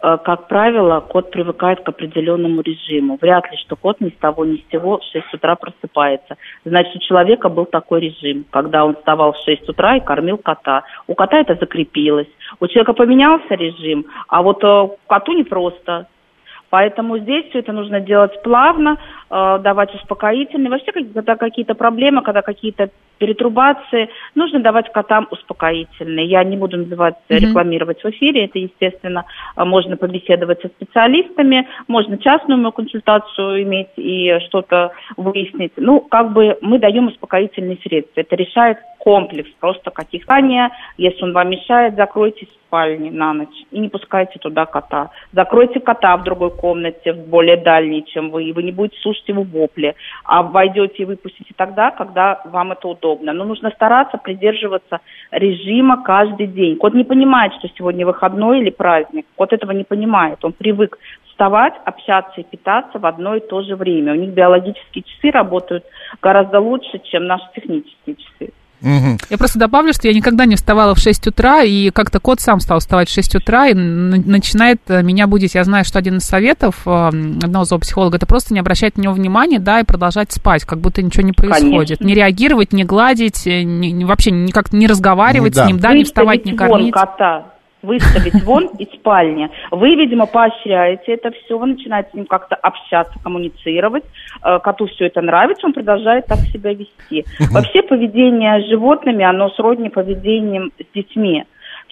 как 0.00 0.48
правило, 0.48 1.00
кот 1.00 1.30
привыкает 1.30 1.80
к 1.82 1.88
определенному 1.88 2.62
режиму. 2.62 3.18
Вряд 3.20 3.50
ли, 3.50 3.56
что 3.58 3.76
кот 3.76 4.00
ни 4.00 4.08
с 4.08 4.16
того 4.16 4.44
ни 4.44 4.56
с 4.56 4.70
сего 4.72 4.98
в 4.98 5.04
6 5.04 5.34
утра 5.34 5.56
просыпается. 5.56 6.36
Значит, 6.64 6.96
у 6.96 6.98
человека 7.00 7.48
был 7.48 7.66
такой 7.66 8.00
режим, 8.00 8.44
когда 8.50 8.84
он 8.84 8.94
вставал 8.96 9.32
в 9.32 9.38
6 9.44 9.68
утра 9.68 9.96
и 9.96 10.00
кормил 10.00 10.38
кота. 10.38 10.84
У 11.06 11.14
кота 11.14 11.38
это 11.38 11.54
закрепилось. 11.54 12.28
У 12.60 12.66
человека 12.66 12.92
поменялся 12.94 13.54
режим, 13.54 14.06
а 14.28 14.42
вот 14.42 14.64
э, 14.64 14.88
коту 15.06 15.32
непросто. 15.32 16.06
Поэтому 16.70 17.18
здесь 17.18 17.46
все 17.50 17.58
это 17.58 17.72
нужно 17.72 18.00
делать 18.00 18.40
плавно, 18.42 18.96
э, 19.28 19.58
давать 19.60 19.92
успокоительные. 19.94 20.70
Вообще, 20.70 20.92
когда 20.92 21.36
какие-то 21.36 21.74
проблемы, 21.74 22.22
когда 22.22 22.42
какие-то 22.42 22.90
перетрубации, 23.18 24.08
нужно 24.34 24.60
давать 24.60 24.90
котам 24.92 25.26
успокоительные. 25.30 26.26
Я 26.26 26.42
не 26.44 26.56
буду 26.56 26.78
называть, 26.78 27.16
mm-hmm. 27.28 27.38
рекламировать 27.38 28.02
в 28.02 28.08
эфире, 28.10 28.46
это, 28.46 28.58
естественно, 28.58 29.24
э, 29.56 29.64
можно 29.64 29.96
побеседовать 29.96 30.62
со 30.62 30.68
специалистами, 30.68 31.68
можно 31.88 32.16
частную 32.18 32.72
консультацию 32.72 33.62
иметь 33.62 33.90
и 33.96 34.38
что-то 34.46 34.92
выяснить. 35.16 35.72
Ну, 35.76 36.00
как 36.00 36.32
бы 36.32 36.56
мы 36.60 36.78
даем 36.78 37.08
успокоительные 37.08 37.78
средства. 37.82 38.20
Это 38.20 38.36
решает 38.36 38.78
комплекс 39.00 39.50
просто 39.58 39.90
каких-то. 39.90 40.30
Если 40.96 41.24
он 41.24 41.32
вам 41.32 41.50
мешает, 41.50 41.96
закройтесь 41.96 42.48
в 42.48 42.66
спальне 42.66 43.10
на 43.10 43.32
ночь 43.32 43.64
и 43.72 43.80
не 43.80 43.88
пускайте 43.88 44.38
туда 44.38 44.64
кота. 44.64 45.10
Закройте 45.32 45.80
кота 45.80 46.16
в 46.16 46.22
другой 46.22 46.50
комнате, 46.50 47.12
в 47.12 47.28
более 47.28 47.56
дальней, 47.56 48.04
чем 48.04 48.30
вы, 48.30 48.44
и 48.44 48.52
вы 48.52 48.62
не 48.62 48.70
будете 48.70 49.00
слушать 49.00 49.28
его 49.28 49.42
вопли. 49.42 49.96
А 50.24 50.42
войдете 50.42 51.02
и 51.02 51.04
выпустите 51.04 51.52
тогда, 51.56 51.90
когда 51.90 52.40
вам 52.44 52.72
это 52.72 52.86
удобно. 52.86 53.32
Но 53.32 53.44
нужно 53.44 53.70
стараться 53.70 54.18
придерживаться 54.18 55.00
режима 55.32 56.04
каждый 56.04 56.46
день. 56.46 56.76
Кот 56.76 56.94
не 56.94 57.04
понимает, 57.04 57.52
что 57.54 57.68
сегодня 57.76 58.06
выходной 58.06 58.60
или 58.60 58.70
праздник. 58.70 59.26
Кот 59.34 59.52
этого 59.52 59.72
не 59.72 59.84
понимает. 59.84 60.44
Он 60.44 60.52
привык 60.52 60.98
вставать, 61.28 61.74
общаться 61.84 62.40
и 62.40 62.44
питаться 62.44 62.98
в 62.98 63.06
одно 63.06 63.34
и 63.34 63.40
то 63.40 63.62
же 63.62 63.74
время. 63.74 64.12
У 64.12 64.16
них 64.16 64.30
биологические 64.30 65.02
часы 65.02 65.30
работают 65.30 65.84
гораздо 66.22 66.60
лучше, 66.60 67.00
чем 67.02 67.26
наши 67.26 67.46
технические 67.54 68.16
часы. 68.16 68.52
Угу. 68.82 69.18
Я 69.30 69.38
просто 69.38 69.58
добавлю, 69.58 69.92
что 69.92 70.08
я 70.08 70.14
никогда 70.14 70.46
не 70.46 70.56
вставала 70.56 70.94
в 70.94 70.98
6 70.98 71.26
утра, 71.28 71.62
и 71.62 71.90
как-то 71.90 72.20
кот 72.20 72.40
сам 72.40 72.60
стал 72.60 72.80
вставать 72.80 73.08
в 73.08 73.12
6 73.12 73.36
утра 73.36 73.68
и 73.68 73.74
начинает 73.74 74.80
э, 74.88 75.02
меня 75.02 75.26
будить. 75.26 75.54
Я 75.54 75.64
знаю, 75.64 75.84
что 75.84 75.98
один 75.98 76.18
из 76.18 76.24
советов 76.24 76.82
э, 76.86 77.08
одного 77.08 77.64
зоопсихолога 77.64 78.16
это 78.16 78.26
просто 78.26 78.54
не 78.54 78.60
обращать 78.60 78.96
на 78.96 79.02
него 79.02 79.12
внимания, 79.12 79.58
да, 79.58 79.80
и 79.80 79.84
продолжать 79.84 80.32
спать, 80.32 80.64
как 80.64 80.80
будто 80.80 81.02
ничего 81.02 81.22
не 81.22 81.32
происходит. 81.32 81.98
Конечно. 81.98 82.04
Не 82.04 82.14
реагировать, 82.14 82.72
не 82.72 82.84
гладить, 82.84 83.46
э, 83.46 83.62
не, 83.62 84.04
вообще 84.04 84.30
никак 84.30 84.72
не 84.72 84.86
разговаривать 84.86 85.54
да. 85.54 85.64
с 85.64 85.66
ним, 85.66 85.78
да, 85.78 85.92
не 85.92 86.04
вставать, 86.04 86.44
не 86.44 86.54
кормить. 86.54 86.92
Вон 86.94 87.06
кота 87.06 87.46
выставить 87.82 88.42
вон 88.44 88.66
из 88.78 88.88
спальни. 88.98 89.50
Вы, 89.70 89.94
видимо, 89.94 90.26
поощряете 90.26 91.12
это 91.12 91.30
все, 91.30 91.58
вы 91.58 91.66
начинаете 91.66 92.10
с 92.10 92.14
ним 92.14 92.26
как-то 92.26 92.56
общаться, 92.56 93.18
коммуницировать. 93.22 94.04
Э, 94.44 94.58
коту 94.58 94.86
все 94.86 95.06
это 95.06 95.20
нравится, 95.20 95.66
он 95.66 95.72
продолжает 95.72 96.26
так 96.26 96.38
себя 96.38 96.72
вести. 96.72 97.24
Вообще 97.50 97.82
поведение 97.82 98.62
с 98.62 98.68
животными, 98.68 99.24
оно 99.24 99.50
сродни 99.50 99.88
поведением 99.88 100.72
с 100.78 100.94
детьми. 100.94 101.44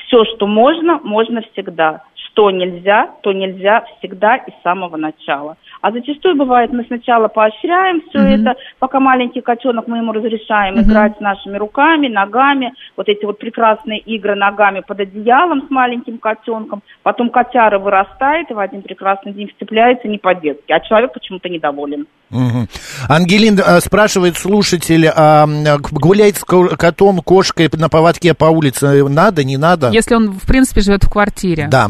Все, 0.07 0.25
что 0.25 0.47
можно, 0.47 1.01
можно 1.03 1.43
всегда. 1.53 2.03
Что 2.15 2.51
нельзя, 2.51 3.11
то 3.23 3.33
нельзя 3.33 3.85
всегда 3.99 4.37
и 4.37 4.51
с 4.51 4.63
самого 4.63 4.97
начала. 4.97 5.57
А 5.81 5.93
зачастую 5.93 6.37
бывает, 6.37 6.73
мы 6.73 6.85
сначала 6.85 7.29
поощряем 7.29 8.03
все 8.09 8.19
mm-hmm. 8.19 8.41
это, 8.41 8.55
пока 8.79 9.01
маленький 9.01 9.41
котенок 9.41 9.87
мы 9.87 9.99
ему 9.99 10.13
разрешаем 10.13 10.75
mm-hmm. 10.75 10.83
играть 10.83 11.21
нашими 11.21 11.57
руками, 11.57 12.09
ногами, 12.09 12.73
вот 12.97 13.09
эти 13.09 13.25
вот 13.25 13.39
прекрасные 13.39 13.99
игры 14.01 14.35
ногами 14.35 14.83
под 14.87 15.01
одеялом 15.01 15.67
с 15.67 15.71
маленьким 15.71 16.19
котенком. 16.19 16.83
Потом 17.03 17.31
котяра 17.31 17.79
вырастает 17.79 18.51
и 18.51 18.55
в 18.55 18.59
один 18.59 18.83
прекрасный 18.83 19.33
день 19.33 19.51
вцепляется 19.55 20.09
не 20.09 20.19
по-детски, 20.19 20.73
а 20.73 20.81
человек 20.81 21.13
почему-то 21.13 21.49
недоволен. 21.49 22.07
Угу. 22.31 22.67
Ангелин 23.09 23.59
э, 23.59 23.81
спрашивает 23.81 24.37
слушатель, 24.37 25.07
а 25.07 25.47
гулять 25.91 26.37
с 26.37 26.45
котом, 26.45 27.21
кошкой 27.21 27.71
на 27.73 27.89
поводке 27.89 28.35
по 28.35 28.47
улице 28.47 29.05
надо, 29.09 29.45
не 29.45 29.57
надо? 29.57 29.91
Если 29.91 30.15
он, 30.15 30.33
в 30.33 30.47
принципе, 30.47 30.81
живет 30.81 31.05
в 31.05 31.11
квартире. 31.11 31.69
Да. 31.71 31.89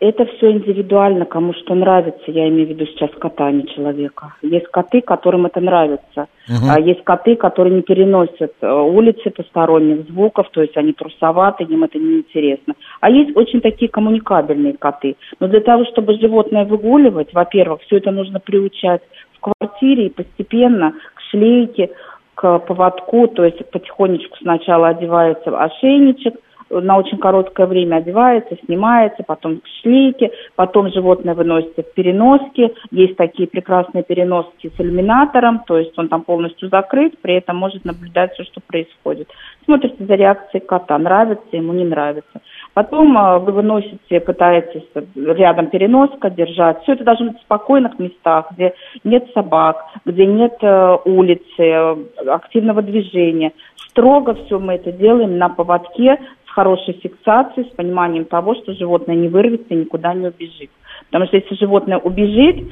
Это 0.00 0.26
все 0.26 0.52
индивидуально, 0.52 1.24
кому 1.24 1.52
что 1.54 1.74
нравится. 1.74 2.22
Я 2.28 2.48
имею 2.48 2.68
в 2.68 2.70
виду 2.70 2.86
сейчас 2.86 3.10
кота, 3.18 3.46
а 3.46 3.50
не 3.50 3.66
человека. 3.66 4.34
Есть 4.42 4.68
коты, 4.68 5.00
которым 5.00 5.46
это 5.46 5.60
нравится. 5.60 6.28
Uh-huh. 6.48 6.70
А 6.70 6.78
есть 6.78 7.02
коты, 7.02 7.34
которые 7.34 7.74
не 7.74 7.82
переносят 7.82 8.52
э, 8.60 8.72
улицы 8.72 9.30
посторонних 9.30 10.06
звуков, 10.08 10.48
то 10.52 10.62
есть 10.62 10.76
они 10.76 10.92
трусоваты, 10.92 11.64
им 11.64 11.82
это 11.82 11.98
не 11.98 12.18
интересно. 12.18 12.74
А 13.00 13.10
есть 13.10 13.36
очень 13.36 13.60
такие 13.60 13.90
коммуникабельные 13.90 14.74
коты. 14.74 15.16
Но 15.40 15.48
для 15.48 15.60
того, 15.60 15.84
чтобы 15.86 16.14
животное 16.20 16.64
выгуливать, 16.64 17.34
во-первых, 17.34 17.82
все 17.82 17.96
это 17.96 18.12
нужно 18.12 18.38
приучать 18.38 19.02
в 19.34 19.40
квартире 19.40 20.06
и 20.06 20.10
постепенно 20.10 20.92
к 21.14 21.20
шлейке, 21.30 21.90
к 22.36 22.60
поводку, 22.60 23.26
то 23.26 23.44
есть 23.44 23.68
потихонечку 23.72 24.36
сначала 24.40 24.88
одевается 24.88 25.58
ошейничек, 25.58 26.34
на 26.70 26.98
очень 26.98 27.18
короткое 27.18 27.66
время 27.66 27.96
одевается, 27.96 28.56
снимается, 28.64 29.22
потом 29.26 29.58
к 29.58 29.66
шлейке, 29.80 30.30
потом 30.56 30.90
животное 30.92 31.34
выносится 31.34 31.82
в 31.82 31.92
переноски. 31.94 32.74
Есть 32.90 33.16
такие 33.16 33.48
прекрасные 33.48 34.04
переноски 34.04 34.70
с 34.76 34.80
иллюминатором, 34.80 35.62
то 35.66 35.78
есть 35.78 35.98
он 35.98 36.08
там 36.08 36.22
полностью 36.22 36.68
закрыт, 36.68 37.18
при 37.20 37.34
этом 37.34 37.56
может 37.56 37.84
наблюдать 37.84 38.32
все, 38.34 38.44
что 38.44 38.60
происходит. 38.60 39.28
Смотрите 39.64 40.04
за 40.04 40.14
реакцией 40.14 40.64
кота, 40.64 40.98
нравится 40.98 41.48
ему, 41.52 41.72
не 41.72 41.84
нравится. 41.84 42.40
Потом 42.74 43.16
э, 43.18 43.38
вы 43.38 43.52
выносите, 43.52 44.20
пытаетесь 44.20 44.84
рядом 45.14 45.66
переноска 45.66 46.30
держать. 46.30 46.82
Все 46.82 46.92
это 46.92 47.04
должно 47.04 47.32
быть 47.32 47.38
в 47.38 47.42
спокойных 47.42 47.98
местах, 47.98 48.46
где 48.52 48.74
нет 49.04 49.28
собак, 49.34 49.84
где 50.04 50.26
нет 50.26 50.56
э, 50.62 50.96
улицы, 51.04 51.98
активного 52.26 52.82
движения. 52.82 53.52
Строго 53.90 54.34
все 54.34 54.58
мы 54.58 54.74
это 54.74 54.92
делаем 54.92 55.38
на 55.38 55.48
поводке 55.48 56.18
с 56.48 56.52
хорошей 56.52 56.94
фиксацией, 56.94 57.68
с 57.68 57.74
пониманием 57.74 58.24
того, 58.24 58.54
что 58.54 58.72
животное 58.74 59.16
не 59.16 59.28
вырвется 59.28 59.66
и 59.70 59.76
никуда 59.76 60.14
не 60.14 60.28
убежит. 60.28 60.70
Потому 61.06 61.26
что 61.26 61.36
если 61.36 61.54
животное 61.54 61.98
убежит, 61.98 62.66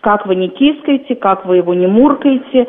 как 0.00 0.26
вы 0.26 0.34
не 0.34 0.50
тискаете, 0.50 1.14
как 1.14 1.46
вы 1.46 1.58
его 1.58 1.74
не 1.74 1.86
муркаете, 1.86 2.66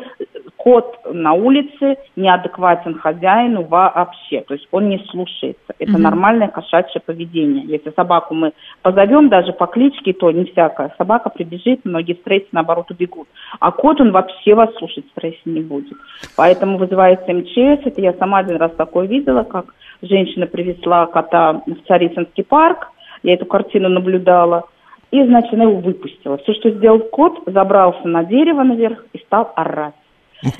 кот 0.63 0.97
на 1.11 1.33
улице 1.33 1.97
неадекватен 2.15 2.97
хозяину 2.99 3.63
вообще, 3.63 4.41
то 4.41 4.53
есть 4.53 4.65
он 4.71 4.87
не 4.87 4.99
слушается. 5.09 5.73
Это 5.77 5.91
mm-hmm. 5.91 5.97
нормальное 5.97 6.47
кошачье 6.47 7.01
поведение. 7.05 7.65
Если 7.65 7.91
собаку 7.91 8.33
мы 8.33 8.53
позовем 8.81 9.27
даже 9.27 9.51
по 9.51 9.67
кличке, 9.67 10.13
то 10.13 10.31
не 10.31 10.45
всякая 10.45 10.93
собака 10.97 11.29
прибежит, 11.29 11.81
многие 11.83 12.13
в 12.13 12.19
стрессе 12.19 12.47
наоборот 12.53 12.89
убегут. 12.91 13.27
А 13.59 13.71
кот, 13.71 13.99
он 13.99 14.11
вообще 14.11 14.53
вас 14.53 14.73
слушать 14.75 15.05
в 15.07 15.11
стрессе 15.11 15.41
не 15.45 15.61
будет. 15.61 15.97
Поэтому 16.37 16.77
вызывается 16.77 17.33
МЧС, 17.33 17.85
это 17.85 17.99
я 17.99 18.13
сама 18.13 18.37
один 18.37 18.55
раз 18.55 18.71
такое 18.75 19.07
видела, 19.07 19.43
как 19.43 19.73
женщина 20.01 20.47
привезла 20.47 21.05
кота 21.07 21.61
в 21.65 21.87
Царицынский 21.87 22.43
парк, 22.43 22.91
я 23.23 23.33
эту 23.33 23.45
картину 23.45 23.89
наблюдала, 23.89 24.65
и, 25.11 25.23
значит, 25.25 25.53
она 25.53 25.63
его 25.63 25.77
выпустила. 25.77 26.37
Все, 26.39 26.53
что 26.53 26.71
сделал 26.71 26.99
кот, 26.99 27.43
забрался 27.45 28.07
на 28.07 28.23
дерево 28.23 28.63
наверх 28.63 29.05
и 29.13 29.19
стал 29.19 29.51
орать. 29.55 29.93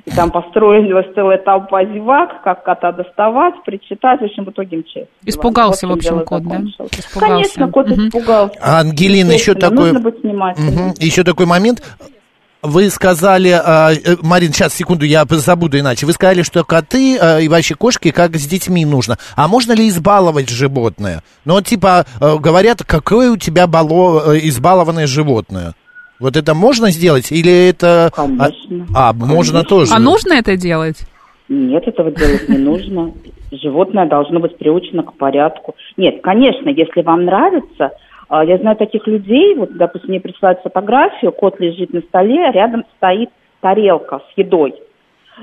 И 0.05 0.11
там 0.11 0.31
построилась 0.31 1.13
целая 1.13 1.37
толпа 1.37 1.83
зевак, 1.85 2.41
как 2.43 2.63
кота 2.63 2.91
доставать, 2.91 3.55
причитать. 3.65 4.21
В 4.21 4.23
общем, 4.23 4.45
в 4.45 4.51
итоге 4.51 4.77
МЧС. 4.77 5.09
Испугался, 5.25 5.87
в 5.87 5.91
общем, 5.91 6.23
кот, 6.23 6.43
да? 6.43 6.61
Испугался. 6.61 7.19
Конечно, 7.19 7.71
кот 7.71 7.91
угу. 7.91 8.01
испугался. 8.01 8.59
Ангелина, 8.61 9.31
еще 9.31 9.55
такой... 9.55 9.91
Нужно 9.91 9.99
быть 9.99 10.23
внимательным. 10.23 10.87
Угу. 10.89 10.93
Еще 10.99 11.23
такой 11.23 11.45
момент. 11.45 11.81
Вы 12.63 12.89
сказали, 12.89 13.51
э, 13.51 14.15
Марин, 14.21 14.53
сейчас, 14.53 14.73
секунду, 14.73 15.03
я 15.03 15.25
забуду 15.27 15.77
иначе. 15.77 16.05
Вы 16.05 16.13
сказали, 16.13 16.43
что 16.43 16.63
коты 16.63 17.17
э, 17.17 17.43
и 17.43 17.49
вообще 17.49 17.75
кошки 17.75 18.11
как 18.11 18.37
с 18.37 18.47
детьми 18.47 18.85
нужно. 18.85 19.17
А 19.35 19.49
можно 19.49 19.73
ли 19.73 19.89
избаловать 19.89 20.49
животное? 20.49 21.23
Ну, 21.43 21.61
типа, 21.61 22.05
э, 22.21 22.37
говорят, 22.37 22.83
какое 22.83 23.31
у 23.31 23.37
тебя 23.37 23.67
бало, 23.67 24.39
избалованное 24.39 25.07
животное? 25.07 25.73
Вот 26.21 26.37
это 26.37 26.53
можно 26.53 26.89
сделать 26.89 27.33
или 27.33 27.69
это... 27.69 28.11
Конечно. 28.15 28.87
А, 28.95 29.09
а 29.09 29.13
можно 29.13 29.63
тоже. 29.63 29.91
А 29.93 29.99
нужно 29.99 30.33
это 30.33 30.55
делать? 30.55 31.01
Нет, 31.49 31.85
этого 31.85 32.11
делать 32.11 32.47
не 32.47 32.59
нужно. 32.59 33.11
Животное 33.51 34.07
должно 34.07 34.39
быть 34.39 34.57
приучено 34.57 35.03
к 35.03 35.13
порядку. 35.17 35.75
Нет, 35.97 36.21
конечно, 36.23 36.69
если 36.69 37.01
вам 37.01 37.25
нравится, 37.25 37.85
а, 37.87 37.91
я 38.29 38.57
знаю 38.57 38.77
таких 38.77 39.05
людей, 39.07 39.55
вот, 39.55 39.75
допустим, 39.75 40.09
мне 40.09 40.19
присылают 40.19 40.61
фотографию, 40.61 41.31
кот 41.31 41.59
лежит 41.59 41.93
на 41.93 42.01
столе, 42.01 42.51
рядом 42.51 42.85
стоит 42.97 43.29
тарелка 43.61 44.19
с 44.19 44.37
едой. 44.37 44.75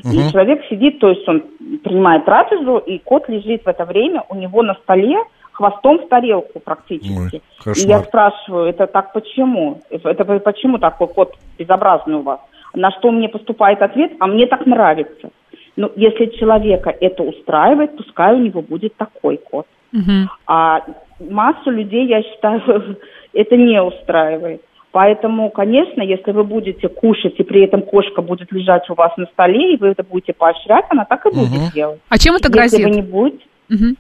Угу. 0.05 0.13
И 0.13 0.31
человек 0.31 0.65
сидит, 0.69 0.99
то 1.01 1.09
есть 1.09 1.29
он 1.29 1.43
принимает 1.83 2.25
трапезу, 2.25 2.79
и 2.79 2.99
кот 2.99 3.29
лежит 3.29 3.65
в 3.65 3.69
это 3.69 3.85
время 3.85 4.23
у 4.29 4.37
него 4.37 4.63
на 4.63 4.75
столе, 4.75 5.19
хвостом 5.53 5.99
в 5.99 6.09
тарелку 6.09 6.61
практически. 6.61 7.43
Ой, 7.67 7.75
и 7.77 7.87
я 7.87 8.01
спрашиваю, 8.01 8.67
это 8.67 8.87
так 8.87 9.13
почему? 9.13 9.81
Это 9.91 10.25
почему 10.25 10.79
такой 10.79 11.09
кот 11.09 11.35
безобразный 11.59 12.17
у 12.17 12.23
вас? 12.23 12.41
На 12.73 12.91
что 12.93 13.11
мне 13.11 13.29
поступает 13.29 13.83
ответ, 13.83 14.13
а 14.21 14.27
мне 14.27 14.47
так 14.47 14.65
нравится. 14.65 15.31
Ну, 15.77 15.91
если 15.97 16.27
человека 16.27 16.95
это 17.01 17.23
устраивает, 17.23 17.97
пускай 17.97 18.35
у 18.35 18.39
него 18.39 18.63
будет 18.63 18.95
такой 18.97 19.39
кот. 19.39 19.67
Угу. 19.93 20.31
А 20.47 20.81
массу 21.21 21.71
людей, 21.71 22.07
я 22.07 22.23
считаю, 22.23 22.97
это 23.33 23.57
не 23.57 23.83
устраивает. 23.83 24.63
Поэтому, 24.93 25.51
конечно, 25.51 26.03
если 26.03 26.33
вы 26.33 26.43
будете 26.43 26.89
кушать, 26.89 27.35
и 27.39 27.45
при 27.45 27.63
этом 27.65 27.83
кошка 27.83 28.23
будет 28.23 28.51
лежать 28.51 28.91
у 28.91 28.95
вас 28.95 29.17
на 29.17 29.27
столе, 29.27 29.75
и 29.75 29.77
вы 29.77 29.89
это 29.89 30.03
будете 30.03 30.33
поощрять, 30.33 30.85
она 30.89 31.05
так 31.05 31.25
и 31.27 31.31
будет 31.31 31.53
угу. 31.53 31.73
делать. 31.73 32.01
А 32.09 32.19
чем 32.19 32.35
это 32.35 32.51
грозит? 32.51 32.81
Если 32.81 32.91
вы 32.91 32.97
не 32.97 33.03
будете, 33.03 33.45
угу 33.71 33.97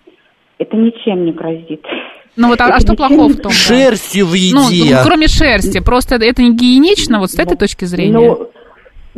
это 0.61 0.77
ничем 0.77 1.25
не 1.25 1.33
грозит. 1.33 1.85
Ну 2.37 2.49
вот, 2.49 2.61
а, 2.61 2.77
а 2.77 2.81
что 2.81 2.95
плохого 2.95 3.29
в 3.29 3.37
том? 3.39 3.51
Шерстью 3.51 4.27
в 4.27 4.35
еде. 4.35 4.95
Ну, 4.95 5.03
кроме 5.03 5.27
шерсти, 5.27 5.83
просто 5.83 6.17
это 6.17 6.43
не 6.43 6.55
гигиенично, 6.55 7.19
вот 7.19 7.31
с 7.31 7.39
этой 7.39 7.57
точки 7.57 7.87
зрения? 7.87 8.13
Ну, 8.13 8.51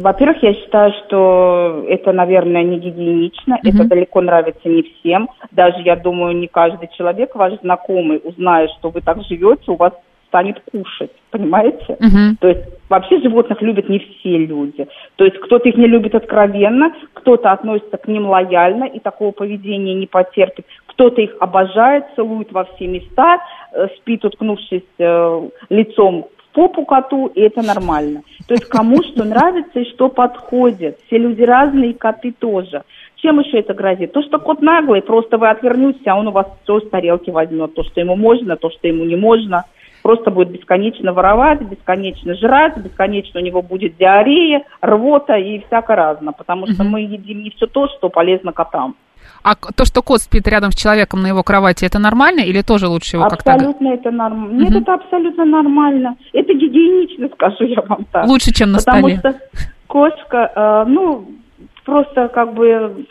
во-первых, 0.02 0.42
я 0.42 0.54
считаю, 0.54 0.92
что 1.04 1.84
это, 1.88 2.12
наверное, 2.12 2.62
не 2.62 2.78
гигиенично, 2.78 3.54
uh 3.54 3.68
это 3.68 3.84
далеко 3.84 4.20
нравится 4.20 4.68
не 4.68 4.82
всем. 4.82 5.28
Даже, 5.50 5.80
я 5.82 5.96
думаю, 5.96 6.36
не 6.36 6.48
каждый 6.48 6.88
человек, 6.96 7.34
ваш 7.34 7.60
знакомый, 7.60 8.20
узнает, 8.22 8.70
что 8.78 8.90
вы 8.90 9.00
так 9.00 9.22
живете, 9.24 9.70
у 9.70 9.76
вас 9.76 9.92
станет 10.32 10.62
кушать, 10.70 11.10
понимаете? 11.30 11.98
Uh-huh. 12.00 12.36
То 12.40 12.48
есть 12.48 12.62
вообще 12.88 13.20
животных 13.20 13.60
любят 13.60 13.90
не 13.90 13.98
все 13.98 14.38
люди. 14.38 14.88
То 15.16 15.26
есть 15.26 15.36
кто-то 15.38 15.68
их 15.68 15.76
не 15.76 15.86
любит 15.86 16.14
откровенно, 16.14 16.94
кто-то 17.12 17.52
относится 17.52 17.98
к 17.98 18.08
ним 18.08 18.26
лояльно 18.26 18.84
и 18.84 18.98
такого 18.98 19.32
поведения 19.32 19.94
не 19.94 20.06
потерпит, 20.06 20.64
кто-то 20.86 21.20
их 21.20 21.36
обожает, 21.38 22.06
целует 22.16 22.50
во 22.50 22.64
все 22.64 22.86
места, 22.86 23.40
э, 23.72 23.88
спит, 23.98 24.24
уткнувшись 24.24 24.82
э, 24.98 25.48
лицом 25.68 26.28
попу 26.52 26.84
коту, 26.84 27.26
и 27.26 27.40
это 27.40 27.62
нормально. 27.62 28.22
То 28.46 28.54
есть 28.54 28.66
кому 28.66 29.02
что 29.02 29.24
нравится 29.24 29.80
и 29.80 29.90
что 29.90 30.08
подходит. 30.08 30.98
Все 31.06 31.18
люди 31.18 31.42
разные, 31.42 31.90
и 31.90 31.98
коты 31.98 32.32
тоже. 32.32 32.82
Чем 33.16 33.40
еще 33.40 33.60
это 33.60 33.72
грозит? 33.72 34.12
То, 34.12 34.22
что 34.22 34.38
кот 34.38 34.62
наглый, 34.62 35.00
просто 35.00 35.38
вы 35.38 35.48
отвернетесь, 35.48 36.06
а 36.06 36.18
он 36.18 36.28
у 36.28 36.32
вас 36.32 36.46
все 36.62 36.80
с 36.80 36.88
тарелки 36.88 37.30
возьмет. 37.30 37.74
То, 37.74 37.84
что 37.84 38.00
ему 38.00 38.16
можно, 38.16 38.56
то, 38.56 38.70
что 38.70 38.88
ему 38.88 39.04
не 39.04 39.16
можно– 39.16 39.64
просто 40.02 40.30
будет 40.30 40.50
бесконечно 40.50 41.12
воровать, 41.12 41.62
бесконечно 41.62 42.34
жрать, 42.34 42.76
бесконечно 42.76 43.40
у 43.40 43.42
него 43.42 43.62
будет 43.62 43.96
диарея, 43.96 44.64
рвота 44.80 45.36
и 45.36 45.60
всякое 45.66 45.96
разное, 45.96 46.34
потому 46.36 46.66
что 46.66 46.84
мы 46.84 47.00
едим 47.00 47.42
не 47.42 47.50
все 47.50 47.66
то, 47.66 47.88
что 47.88 48.10
полезно 48.10 48.52
котам. 48.52 48.96
А 49.42 49.54
то, 49.54 49.84
что 49.84 50.02
кот 50.02 50.20
спит 50.20 50.46
рядом 50.48 50.70
с 50.70 50.74
человеком 50.74 51.22
на 51.22 51.28
его 51.28 51.42
кровати, 51.42 51.84
это 51.84 51.98
нормально 51.98 52.40
или 52.40 52.62
тоже 52.62 52.86
лучше 52.86 53.16
его 53.16 53.28
как-то... 53.28 53.54
Абсолютно 53.54 53.88
это 53.88 54.10
нормально. 54.10 54.62
Нет, 54.62 54.76
это 54.76 54.94
абсолютно 54.94 55.44
нормально. 55.44 56.16
Это 56.32 56.52
гигиенично, 56.52 57.28
скажу 57.34 57.64
я 57.64 57.82
вам 57.82 58.04
так. 58.12 58.26
Лучше, 58.26 58.52
чем 58.52 58.72
на 58.72 58.78
Потому 58.78 59.08
столе. 59.08 59.16
Потому 59.16 59.34
что 59.34 59.68
кошка, 59.88 60.52
э, 60.54 60.84
ну, 60.88 61.26
просто 61.84 62.28
как 62.28 62.54
бы 62.54 63.06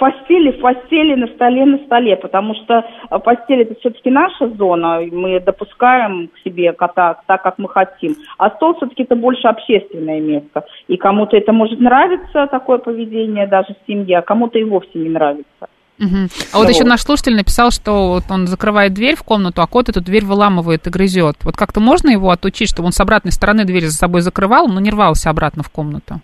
постели, 0.00 0.50
в 0.50 0.60
постели, 0.60 1.14
на 1.14 1.26
столе, 1.28 1.66
на 1.66 1.78
столе, 1.84 2.16
потому 2.16 2.54
что 2.54 2.84
э, 3.10 3.18
постель 3.18 3.62
это 3.62 3.74
все-таки 3.78 4.10
наша 4.10 4.48
зона, 4.56 5.00
мы 5.12 5.38
допускаем 5.40 6.28
к 6.28 6.38
себе 6.42 6.72
кота 6.72 7.20
так, 7.26 7.42
как 7.42 7.58
мы 7.58 7.68
хотим, 7.68 8.16
а 8.38 8.50
стол 8.50 8.74
все-таки 8.76 9.02
это 9.02 9.14
больше 9.14 9.46
общественное 9.46 10.20
место, 10.20 10.64
и 10.88 10.96
кому-то 10.96 11.36
это 11.36 11.52
может 11.52 11.78
нравиться, 11.78 12.48
такое 12.50 12.78
поведение 12.78 13.46
даже 13.46 13.74
в 13.74 13.86
семье, 13.86 14.18
а 14.18 14.22
кому-то 14.22 14.58
и 14.58 14.64
вовсе 14.64 14.98
не 14.98 15.10
нравится. 15.10 15.68
Угу. 15.98 16.16
А 16.54 16.56
вот, 16.56 16.66
вот 16.66 16.70
еще 16.70 16.84
наш 16.84 17.02
слушатель 17.02 17.36
написал, 17.36 17.70
что 17.70 18.08
вот 18.08 18.24
он 18.30 18.46
закрывает 18.46 18.94
дверь 18.94 19.16
в 19.16 19.22
комнату, 19.22 19.60
а 19.60 19.66
кот 19.66 19.90
эту 19.90 20.00
дверь 20.00 20.24
выламывает 20.24 20.86
и 20.86 20.90
грызет. 20.90 21.36
Вот 21.44 21.56
как-то 21.56 21.80
можно 21.80 22.08
его 22.08 22.30
отучить, 22.30 22.70
чтобы 22.70 22.86
он 22.86 22.92
с 22.92 23.00
обратной 23.00 23.32
стороны 23.32 23.64
дверь 23.64 23.84
за 23.84 23.92
собой 23.92 24.22
закрывал, 24.22 24.66
но 24.66 24.80
не 24.80 24.90
рвался 24.90 25.28
обратно 25.28 25.62
в 25.62 25.68
комнату? 25.68 26.22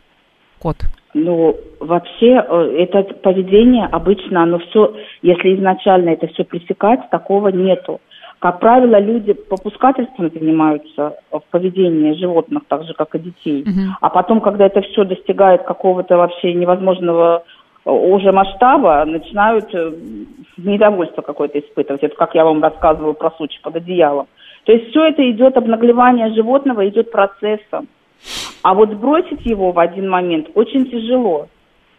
Кот. 0.58 0.78
Ну, 1.18 1.56
вообще, 1.80 2.44
э, 2.46 2.76
это 2.78 3.14
поведение 3.14 3.86
обычно, 3.86 4.42
оно 4.42 4.58
все, 4.58 4.94
если 5.22 5.56
изначально 5.56 6.10
это 6.10 6.26
все 6.26 6.44
пресекать, 6.44 7.08
такого 7.10 7.48
нету. 7.48 8.02
Как 8.38 8.60
правило, 8.60 9.00
люди 9.00 9.32
попускательством 9.32 10.30
занимаются 10.30 11.16
в 11.30 11.40
поведении 11.50 12.12
животных, 12.12 12.64
так 12.68 12.84
же, 12.84 12.92
как 12.92 13.14
и 13.14 13.18
детей. 13.18 13.62
Uh-huh. 13.62 13.94
А 14.02 14.10
потом, 14.10 14.42
когда 14.42 14.66
это 14.66 14.82
все 14.82 15.04
достигает 15.04 15.62
какого-то 15.62 16.18
вообще 16.18 16.52
невозможного 16.52 17.44
э, 17.86 17.90
уже 17.90 18.30
масштаба, 18.32 19.02
начинают 19.06 19.74
э, 19.74 19.92
недовольство 20.58 21.22
какое-то 21.22 21.58
испытывать. 21.58 22.02
Это 22.02 22.14
как 22.14 22.34
я 22.34 22.44
вам 22.44 22.62
рассказывала 22.62 23.14
про 23.14 23.30
случай 23.30 23.58
под 23.62 23.76
одеялом. 23.76 24.26
То 24.64 24.72
есть 24.72 24.90
все 24.90 25.06
это 25.06 25.28
идет, 25.30 25.56
обнаглевание 25.56 26.34
животного 26.34 26.86
идет 26.86 27.10
процессом. 27.10 27.88
А 28.66 28.74
вот 28.74 28.90
сбросить 28.90 29.46
его 29.46 29.70
в 29.70 29.78
один 29.78 30.10
момент 30.10 30.48
очень 30.56 30.90
тяжело 30.90 31.46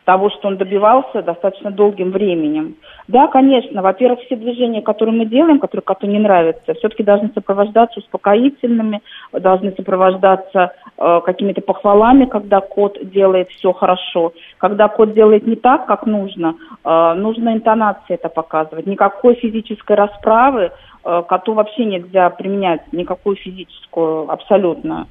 того, 0.03 0.29
что 0.29 0.49
он 0.49 0.57
добивался 0.57 1.21
достаточно 1.21 1.71
долгим 1.71 2.11
временем. 2.11 2.75
Да, 3.07 3.27
конечно, 3.27 3.81
во-первых, 3.81 4.19
все 4.25 4.35
движения, 4.35 4.81
которые 4.81 5.15
мы 5.15 5.25
делаем, 5.27 5.59
которые 5.59 5.85
коту 5.85 6.07
не 6.07 6.19
нравятся, 6.19 6.73
все-таки 6.73 7.03
должны 7.03 7.29
сопровождаться 7.33 8.01
успокоительными, 8.01 9.01
должны 9.31 9.71
сопровождаться 9.77 10.73
э, 10.97 11.21
какими-то 11.23 11.61
похвалами, 11.61 12.25
когда 12.25 12.59
кот 12.59 12.97
делает 13.01 13.47
все 13.51 13.71
хорошо. 13.71 14.33
Когда 14.57 14.89
кот 14.89 15.13
делает 15.13 15.47
не 15.47 15.55
так, 15.55 15.85
как 15.85 16.05
нужно, 16.05 16.55
э, 16.83 17.13
нужно 17.13 17.53
интонации 17.53 18.15
это 18.15 18.27
показывать. 18.27 18.87
Никакой 18.87 19.35
физической 19.35 19.95
расправы 19.95 20.71
э, 21.05 21.23
коту 21.29 21.53
вообще 21.53 21.85
нельзя 21.85 22.29
применять, 22.29 22.81
никакую 22.91 23.37
физическую 23.37 24.29
абсолютно. 24.29 25.07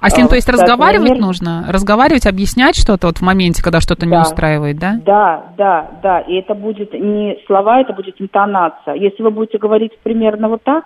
А 0.00 0.08
с 0.10 0.16
ним, 0.16 0.28
то 0.28 0.34
есть, 0.34 0.46
Кстати, 0.46 0.62
разговаривать 0.62 1.08
энергия- 1.08 1.26
нужно? 1.26 1.64
Разговаривать, 1.68 2.26
объяснять 2.26 2.76
что-то 2.76 3.08
вот 3.08 3.18
в 3.18 3.22
моменте, 3.22 3.62
когда 3.62 3.80
что-то 3.80 4.06
не 4.06 4.12
Да. 4.12 4.22
устраивает, 4.22 4.78
да? 4.78 5.00
Да, 5.04 5.44
да, 5.56 5.90
да. 6.02 6.20
И 6.20 6.34
это 6.34 6.54
будет 6.54 6.92
не 6.94 7.38
слова, 7.46 7.80
это 7.80 7.92
будет 7.92 8.20
интонация. 8.20 8.94
Если 8.94 9.22
вы 9.22 9.30
будете 9.30 9.58
говорить 9.58 9.92
примерно 10.02 10.48
вот 10.48 10.62
так, 10.62 10.84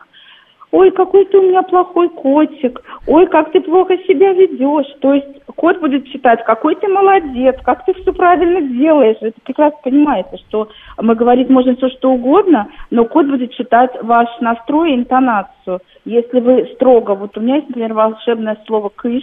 ой, 0.75 0.91
какой 0.91 1.25
ты 1.27 1.39
у 1.39 1.43
меня 1.43 1.63
плохой 1.63 2.09
котик, 2.09 2.83
ой, 3.07 3.29
как 3.29 3.53
ты 3.53 3.61
плохо 3.61 3.97
себя 4.09 4.33
ведешь. 4.33 4.93
То 5.01 5.15
есть 5.15 5.45
кот 5.55 5.79
будет 5.79 6.09
читать, 6.09 6.45
какой 6.45 6.75
ты 6.75 6.89
молодец, 6.89 7.55
как 7.63 7.85
ты 7.85 7.95
все 7.95 8.13
правильно 8.13 8.61
делаешь. 8.61 9.17
Это 9.21 9.41
прекрасно 9.45 9.79
понимаете, 9.85 10.37
что 10.49 10.69
мы 11.01 11.15
говорить 11.15 11.49
можем 11.49 11.77
все 11.77 11.89
что 11.91 12.11
угодно, 12.11 12.67
но 12.91 13.05
кот 13.05 13.27
будет 13.27 13.53
читать 13.53 13.93
ваш 14.03 14.27
настрой 14.41 14.91
и 14.91 14.97
интонацию. 14.97 15.79
Если 16.05 16.41
вы 16.41 16.69
строго, 16.75 17.15
вот 17.15 17.39
у 17.39 17.41
меня 17.41 17.57
есть, 17.57 17.69
например, 17.69 17.95
волшебное 17.95 18.59
слово 18.67 18.89
«кыш», 18.89 19.23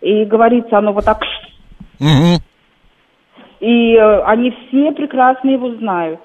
и 0.00 0.24
говорится 0.24 0.78
оно 0.78 0.92
вот 0.92 1.04
так 1.04 1.20
Мгм. 1.98 2.38
и 3.58 3.94
э, 3.96 4.22
они 4.22 4.52
все 4.52 4.92
прекрасно 4.92 5.50
его 5.50 5.74
знают. 5.74 6.20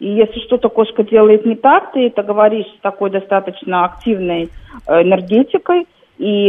И 0.00 0.06
если 0.08 0.38
что-то 0.46 0.68
кошка 0.68 1.02
делает 1.02 1.44
не 1.44 1.56
так, 1.56 1.92
ты 1.92 2.06
это 2.06 2.22
говоришь 2.22 2.66
с 2.78 2.80
такой 2.82 3.10
достаточно 3.10 3.84
активной 3.84 4.48
э, 4.86 5.02
энергетикой, 5.02 5.86
и 6.18 6.48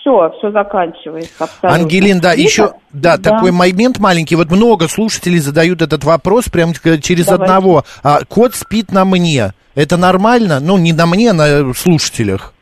все, 0.00 0.32
все 0.38 0.50
заканчивается 0.50 1.44
абсолютно. 1.44 1.82
Ангелин, 1.82 2.20
да, 2.20 2.32
И 2.34 2.40
еще, 2.42 2.68
так- 2.68 2.76
да, 2.92 3.16
такой 3.18 3.52
момент 3.52 3.98
маленький. 3.98 4.34
Вот 4.36 4.50
много 4.50 4.88
слушателей 4.88 5.38
задают 5.38 5.82
этот 5.82 6.04
вопрос 6.04 6.48
прям 6.48 6.72
к- 6.72 7.00
через 7.02 7.26
Давай. 7.26 7.46
одного. 7.46 7.82
А, 8.02 8.20
кот 8.28 8.54
спит 8.54 8.92
на 8.92 9.04
мне. 9.04 9.52
Это 9.74 9.96
нормально? 9.98 10.58
Ну, 10.60 10.78
не 10.78 10.92
на 10.92 11.06
мне, 11.06 11.30
а 11.30 11.34
на 11.34 11.74
слушателях. 11.74 12.54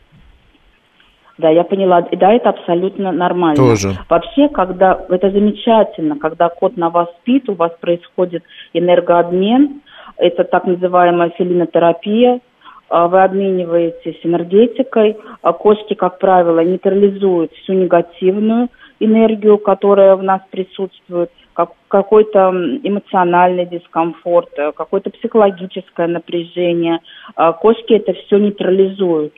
Да, 1.39 1.49
я 1.51 1.63
поняла. 1.63 2.03
Да, 2.13 2.33
это 2.33 2.49
абсолютно 2.51 3.13
нормально. 3.13 3.55
Тоже. 3.57 3.97
Вообще, 4.09 4.49
когда 4.49 4.99
это 5.09 5.31
замечательно, 5.31 6.19
когда 6.19 6.49
кот 6.49 6.77
на 6.77 6.91
вас 6.91 7.09
спит, 7.21 7.49
у 7.49 7.55
вас 7.55 7.71
происходит 7.81 8.43
энергообмен. 8.73 9.81
Это 10.19 10.45
так 10.45 10.65
называемая 10.65 11.31
фелинотерапия. 11.31 12.41
А, 12.89 13.09
Вы 13.09 13.23
обмениваетесь 13.23 14.21
энергетикой. 14.25 15.17
А 15.43 15.53
Кошки, 15.53 15.95
как 15.95 16.19
правило, 16.19 16.61
нейтрализуют 16.61 17.53
всю 17.53 17.75
негативную 17.75 18.69
энергию, 19.01 19.59
которая 19.59 20.17
в 20.17 20.23
нас 20.23 20.41
присутствует, 20.51 21.31
как, 21.53 21.71
какой-то 21.87 22.51
эмоциональный 22.83 23.67
дискомфорт, 23.67 24.51
э, 24.59 24.73
какое-то 24.73 25.11
психологическое 25.11 26.09
напряжение. 26.09 27.01
А 27.37 27.53
Кошки 27.53 27.95
это 27.95 28.13
все 28.13 28.39
нейтрализуют 28.39 29.35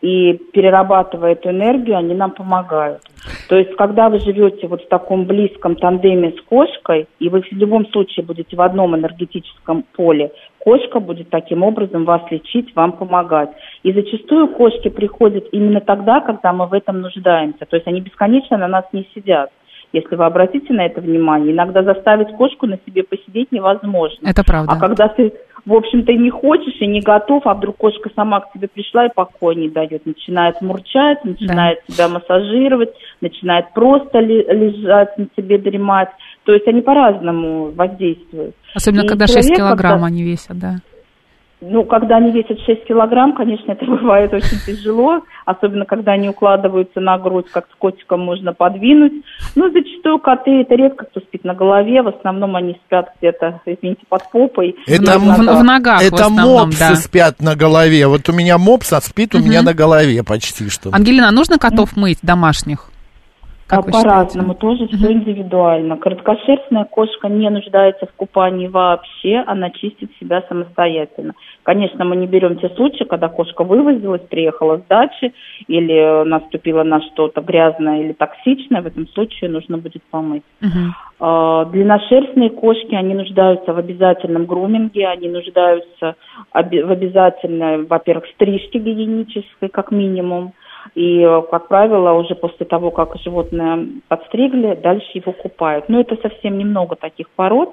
и 0.00 0.34
перерабатывая 0.52 1.32
эту 1.32 1.50
энергию, 1.50 1.96
они 1.96 2.14
нам 2.14 2.30
помогают. 2.30 3.02
То 3.48 3.56
есть, 3.56 3.74
когда 3.76 4.08
вы 4.08 4.18
живете 4.20 4.66
вот 4.66 4.82
в 4.82 4.88
таком 4.88 5.26
близком 5.26 5.76
тандеме 5.76 6.32
с 6.32 6.40
кошкой, 6.48 7.06
и 7.18 7.28
вы 7.28 7.42
в 7.42 7.52
любом 7.52 7.86
случае 7.88 8.24
будете 8.24 8.56
в 8.56 8.60
одном 8.62 8.96
энергетическом 8.96 9.84
поле, 9.94 10.32
кошка 10.58 11.00
будет 11.00 11.28
таким 11.28 11.62
образом 11.62 12.04
вас 12.04 12.22
лечить, 12.30 12.74
вам 12.74 12.92
помогать. 12.92 13.50
И 13.82 13.92
зачастую 13.92 14.48
кошки 14.48 14.88
приходят 14.88 15.46
именно 15.52 15.80
тогда, 15.80 16.20
когда 16.20 16.52
мы 16.52 16.66
в 16.66 16.72
этом 16.72 17.02
нуждаемся. 17.02 17.66
То 17.66 17.76
есть 17.76 17.86
они 17.86 18.00
бесконечно 18.00 18.56
на 18.56 18.68
нас 18.68 18.84
не 18.92 19.06
сидят. 19.14 19.50
Если 19.92 20.14
вы 20.14 20.24
обратите 20.24 20.72
на 20.72 20.86
это 20.86 21.00
внимание, 21.00 21.52
иногда 21.52 21.82
заставить 21.82 22.28
кошку 22.36 22.66
на 22.66 22.78
себе 22.86 23.02
посидеть 23.02 23.50
невозможно. 23.50 24.28
Это 24.28 24.44
правда. 24.44 24.72
А 24.72 24.78
когда 24.78 25.08
ты, 25.08 25.32
в 25.66 25.74
общем-то, 25.74 26.12
не 26.12 26.30
хочешь, 26.30 26.80
и 26.80 26.86
не 26.86 27.00
готов, 27.00 27.46
а 27.46 27.54
вдруг 27.54 27.76
кошка 27.76 28.10
сама 28.14 28.40
к 28.40 28.52
тебе 28.52 28.68
пришла 28.68 29.06
и 29.06 29.14
покоя 29.14 29.54
не 29.54 29.68
дает, 29.68 30.06
начинает 30.06 30.60
мурчать, 30.60 31.24
начинает 31.24 31.84
тебя 31.86 32.08
массажировать, 32.08 32.90
начинает 33.20 33.72
просто 33.74 34.18
лежать 34.20 35.16
на 35.18 35.26
тебе, 35.36 35.58
дремать. 35.58 36.08
То 36.44 36.52
есть 36.52 36.66
они 36.66 36.80
по-разному 36.80 37.70
воздействуют. 37.72 38.54
Особенно, 38.74 39.02
И 39.02 39.08
когда 39.08 39.26
6 39.26 39.38
человек, 39.40 39.56
килограмм 39.58 39.92
когда- 39.94 40.06
они 40.06 40.22
весят, 40.22 40.58
да. 40.58 40.76
Ну, 41.62 41.84
когда 41.84 42.16
они 42.16 42.30
весят 42.30 42.58
6 42.64 42.84
килограмм, 42.86 43.34
конечно, 43.34 43.72
это 43.72 43.84
бывает 43.86 44.32
очень 44.32 44.58
тяжело, 44.66 45.22
особенно 45.44 45.84
когда 45.84 46.12
они 46.12 46.28
укладываются 46.30 47.00
на 47.00 47.18
грудь, 47.18 47.46
как 47.52 47.66
с 47.70 47.74
котиком 47.78 48.20
можно 48.20 48.54
подвинуть. 48.54 49.12
Ну, 49.56 49.70
зачастую 49.70 50.18
коты, 50.20 50.62
это 50.62 50.74
редко 50.74 51.04
кто 51.04 51.20
спит 51.20 51.44
на 51.44 51.54
голове, 51.54 52.02
в 52.02 52.08
основном 52.08 52.56
они 52.56 52.78
спят 52.86 53.10
где-то, 53.18 53.60
извините, 53.66 54.02
под 54.08 54.22
попой. 54.30 54.74
Это, 54.86 55.18
В- 55.18 55.22
в- 55.22 55.60
в 55.60 55.64
ногах 55.64 56.00
в 56.00 56.06
это 56.06 56.24
основном, 56.24 56.68
мопсы 56.68 56.78
да. 56.80 56.94
спят 56.96 57.40
на 57.40 57.54
голове. 57.56 58.06
Вот 58.06 58.26
у 58.28 58.32
меня 58.32 58.56
мопс, 58.56 58.92
а 58.92 59.00
спит 59.02 59.34
у 59.34 59.38
Мгм. 59.38 59.48
меня 59.48 59.62
на 59.62 59.74
голове 59.74 60.22
почти 60.24 60.68
что. 60.70 60.90
Ангелина, 60.92 61.28
а 61.28 61.32
нужно 61.32 61.58
котов 61.58 61.94
мыть 61.96 62.18
домашних? 62.22 62.86
Как 63.70 63.86
по-разному, 63.90 64.54
тоже 64.54 64.88
все 64.88 65.12
индивидуально. 65.12 65.96
Короткошерстная 65.96 66.84
кошка 66.84 67.28
не 67.28 67.48
нуждается 67.50 68.06
в 68.06 68.12
купании 68.16 68.66
вообще, 68.66 69.44
она 69.46 69.70
чистит 69.70 70.10
себя 70.18 70.42
самостоятельно. 70.48 71.34
Конечно, 71.62 72.04
мы 72.04 72.16
не 72.16 72.26
берем 72.26 72.58
те 72.58 72.68
случаи, 72.70 73.04
когда 73.04 73.28
кошка 73.28 73.62
вывозилась, 73.62 74.22
приехала 74.22 74.78
с 74.78 74.82
дачи 74.88 75.32
или 75.68 75.94
э, 75.94 76.24
наступила 76.24 76.82
на 76.82 77.00
что-то 77.00 77.42
грязное 77.42 78.02
или 78.02 78.12
токсичное, 78.12 78.82
в 78.82 78.86
этом 78.86 79.06
случае 79.08 79.50
нужно 79.50 79.78
будет 79.78 80.02
помыть. 80.10 80.42
А, 81.20 81.64
Длинношерстные 81.66 82.50
кошки, 82.50 82.94
они 82.94 83.14
нуждаются 83.14 83.72
в 83.72 83.78
обязательном 83.78 84.46
груминге, 84.46 85.06
они 85.06 85.28
нуждаются 85.28 86.16
в 86.52 86.56
обязательной, 86.56 87.84
во-первых, 87.84 88.26
стрижке 88.34 88.80
гигиенической, 88.80 89.68
как 89.68 89.92
минимум. 89.92 90.54
И, 90.94 91.20
э, 91.20 91.42
как 91.50 91.68
правило, 91.68 92.12
уже 92.12 92.34
после 92.34 92.66
того, 92.66 92.90
как 92.90 93.16
животное 93.22 93.86
подстригли, 94.08 94.78
дальше 94.82 95.08
его 95.14 95.32
купают. 95.32 95.88
Но 95.88 96.00
это 96.00 96.16
совсем 96.16 96.58
немного 96.58 96.96
таких 96.96 97.28
пород, 97.30 97.70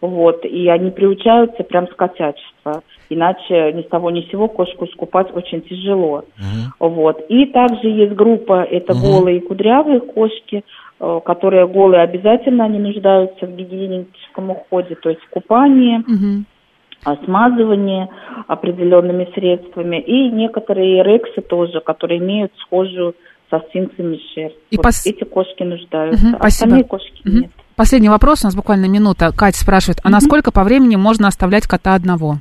вот, 0.00 0.44
и 0.44 0.68
они 0.68 0.90
приучаются 0.90 1.62
прям 1.62 1.88
с 1.88 1.94
котячества. 1.94 2.82
Иначе 3.08 3.72
ни 3.72 3.82
с 3.82 3.88
того 3.88 4.10
ни 4.10 4.22
с 4.22 4.30
сего 4.30 4.48
кошку 4.48 4.84
искупать 4.84 5.34
очень 5.34 5.62
тяжело. 5.62 6.24
Вот. 6.80 7.24
И 7.28 7.46
также 7.46 7.88
есть 7.88 8.14
группа, 8.14 8.62
это 8.62 8.94
голые 8.94 9.38
и 9.38 9.46
кудрявые 9.46 10.00
кошки, 10.00 10.64
э, 10.98 11.20
которые 11.24 11.66
голые 11.66 12.02
обязательно 12.02 12.64
они 12.64 12.78
нуждаются 12.78 13.46
в 13.46 13.54
гигиеническом 13.54 14.50
уходе, 14.50 14.96
то 14.96 15.10
есть 15.10 15.22
в 15.22 15.30
купании, 15.30 15.98
Мгм. 15.98 16.46
Смазывании 17.24 18.08
определенными 18.48 19.28
средствами. 19.34 20.00
И 20.00 20.30
некоторые 20.30 21.02
рексы 21.04 21.40
тоже, 21.40 21.80
которые 21.80 22.18
имеют 22.18 22.52
схожую 22.58 23.14
со 23.50 23.60
сфинксами 23.68 24.18
шерсть. 24.34 24.56
И 24.70 24.76
Вот 24.76 24.86
пос- 24.86 25.02
эти 25.06 25.22
кошки 25.22 25.62
нуждаются. 25.62 26.26
Мгм, 26.26 26.36
Остальные 26.40 26.84
кошки 26.84 27.20
Мгм. 27.24 27.40
нет. 27.42 27.50
Последний 27.76 28.08
вопрос, 28.08 28.42
у 28.42 28.46
нас 28.46 28.56
буквально 28.56 28.86
минута. 28.86 29.30
Катя 29.36 29.58
спрашивает, 29.58 29.98
а 30.02 30.08
насколько 30.10 30.50
по 30.50 30.64
времени 30.64 30.96
можно 30.96 31.28
оставлять 31.28 31.66
кота 31.66 31.94
одного? 31.94 32.36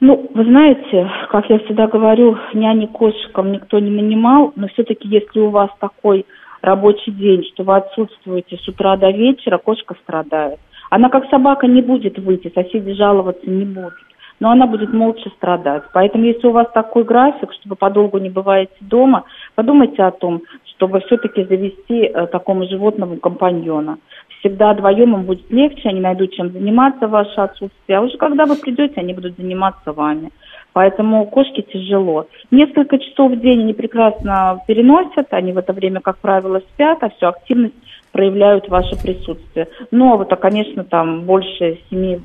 Ну, 0.00 0.30
вы 0.34 0.44
знаете, 0.44 1.10
как 1.30 1.48
я 1.50 1.58
всегда 1.60 1.86
говорю, 1.86 2.36
няни 2.54 2.86
кошкам 2.86 3.52
никто 3.52 3.78
не 3.78 3.90
нанимал, 3.90 4.52
но 4.56 4.66
все-таки 4.68 5.06
если 5.08 5.40
у 5.40 5.50
вас 5.50 5.70
такой 5.78 6.24
рабочий 6.62 7.12
день, 7.12 7.44
что 7.52 7.64
вы 7.64 7.76
отсутствуете 7.76 8.56
с 8.56 8.66
утра 8.66 8.96
до 8.96 9.10
вечера, 9.10 9.58
кошка 9.58 9.94
страдает. 10.02 10.58
Она 10.90 11.08
как 11.08 11.28
собака 11.30 11.66
не 11.66 11.82
будет 11.82 12.18
выйти, 12.18 12.52
соседи 12.52 12.92
жаловаться 12.92 13.48
не 13.48 13.64
будут, 13.64 13.94
но 14.40 14.50
она 14.50 14.66
будет 14.66 14.92
молча 14.92 15.30
страдать. 15.36 15.84
Поэтому 15.92 16.24
если 16.24 16.48
у 16.48 16.52
вас 16.52 16.66
такой 16.74 17.04
график, 17.04 17.52
что 17.52 17.68
вы 17.68 17.76
подолгу 17.76 18.18
не 18.18 18.28
бываете 18.28 18.74
дома, 18.80 19.24
подумайте 19.54 20.02
о 20.02 20.10
том, 20.10 20.42
чтобы 20.64 21.00
все-таки 21.00 21.44
завести 21.44 22.02
э, 22.06 22.26
такому 22.26 22.66
животному 22.66 23.18
компаньона. 23.18 23.98
Всегда 24.40 24.72
вдвоем 24.72 25.14
им 25.14 25.22
будет 25.24 25.48
легче, 25.50 25.90
они 25.90 26.00
найдут 26.00 26.32
чем 26.32 26.50
заниматься 26.50 27.06
в 27.06 27.10
ваше 27.10 27.40
отсутствие, 27.40 27.98
а 27.98 28.00
уже 28.00 28.16
когда 28.16 28.46
вы 28.46 28.56
придете, 28.56 28.94
они 28.96 29.14
будут 29.14 29.36
заниматься 29.36 29.92
вами. 29.92 30.30
Поэтому 30.72 31.26
кошке 31.26 31.62
тяжело. 31.62 32.26
Несколько 32.50 32.98
часов 32.98 33.32
в 33.32 33.40
день 33.40 33.60
они 33.60 33.74
прекрасно 33.74 34.60
переносят, 34.66 35.26
они 35.32 35.52
в 35.52 35.58
это 35.58 35.72
время, 35.72 36.00
как 36.00 36.18
правило, 36.18 36.60
спят, 36.74 36.98
а 37.02 37.10
всю 37.10 37.26
активность 37.26 37.74
проявляют 38.12 38.68
ваше 38.68 38.96
присутствие. 38.96 39.68
Но 39.90 40.16
вот, 40.16 40.32
а, 40.32 40.36
конечно, 40.36 40.84
там 40.84 41.24
больше 41.24 41.78
7-8 41.90 42.20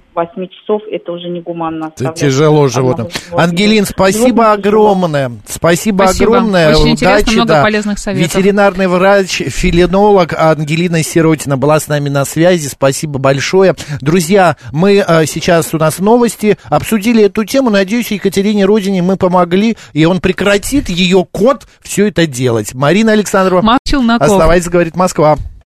часов 0.48 0.82
это 0.91 1.12
уже 1.12 1.30
негуманно 1.30 1.91
Это 2.00 2.13
тяжело 2.13 2.67
животным. 2.67 3.08
Ангелин, 3.32 3.86
спасибо 3.86 4.52
огромное. 4.52 5.32
Спасибо, 5.48 6.04
Спасибо. 6.04 6.38
огромное. 6.38 6.76
Очень 6.76 6.91
интересно, 6.91 7.17
Удачи, 7.21 7.36
много 7.36 7.54
да. 7.54 7.63
полезных 7.63 8.00
советов. 8.00 8.36
Ветеринарный 8.36 8.88
врач, 8.88 9.41
филинолог 9.48 10.34
Ангелина 10.34 11.04
Сиротина 11.04 11.58
была 11.58 11.80
с 11.80 11.88
нами 11.88 12.10
на 12.10 12.26
связи. 12.26 12.67
Спасибо 12.67 13.19
большое. 13.19 13.76
Друзья, 14.02 14.58
мы 14.71 15.04
э, 15.08 15.26
сейчас 15.26 15.74
у 15.74 15.78
нас 15.78 16.00
новости. 16.00 16.58
Обсудили 16.65 17.24
эту 17.24 17.45
тему. 17.45 17.69
Надеюсь, 17.69 18.12
Екатерине 18.12 18.65
Родине 18.65 19.02
мы 19.02 19.17
помогли, 19.17 19.78
и 19.93 20.06
он 20.06 20.19
прекратит 20.19 20.89
ее 20.89 21.26
кот 21.32 21.67
все 21.82 22.08
это 22.08 22.28
делать. 22.28 22.74
Марина 22.74 23.12
Александрова. 23.12 23.62
Марк 23.62 23.82
Челноков. 23.86 24.28
Оставайтесь, 24.28 24.69
говорит 24.69 24.95
Москва. 24.95 25.38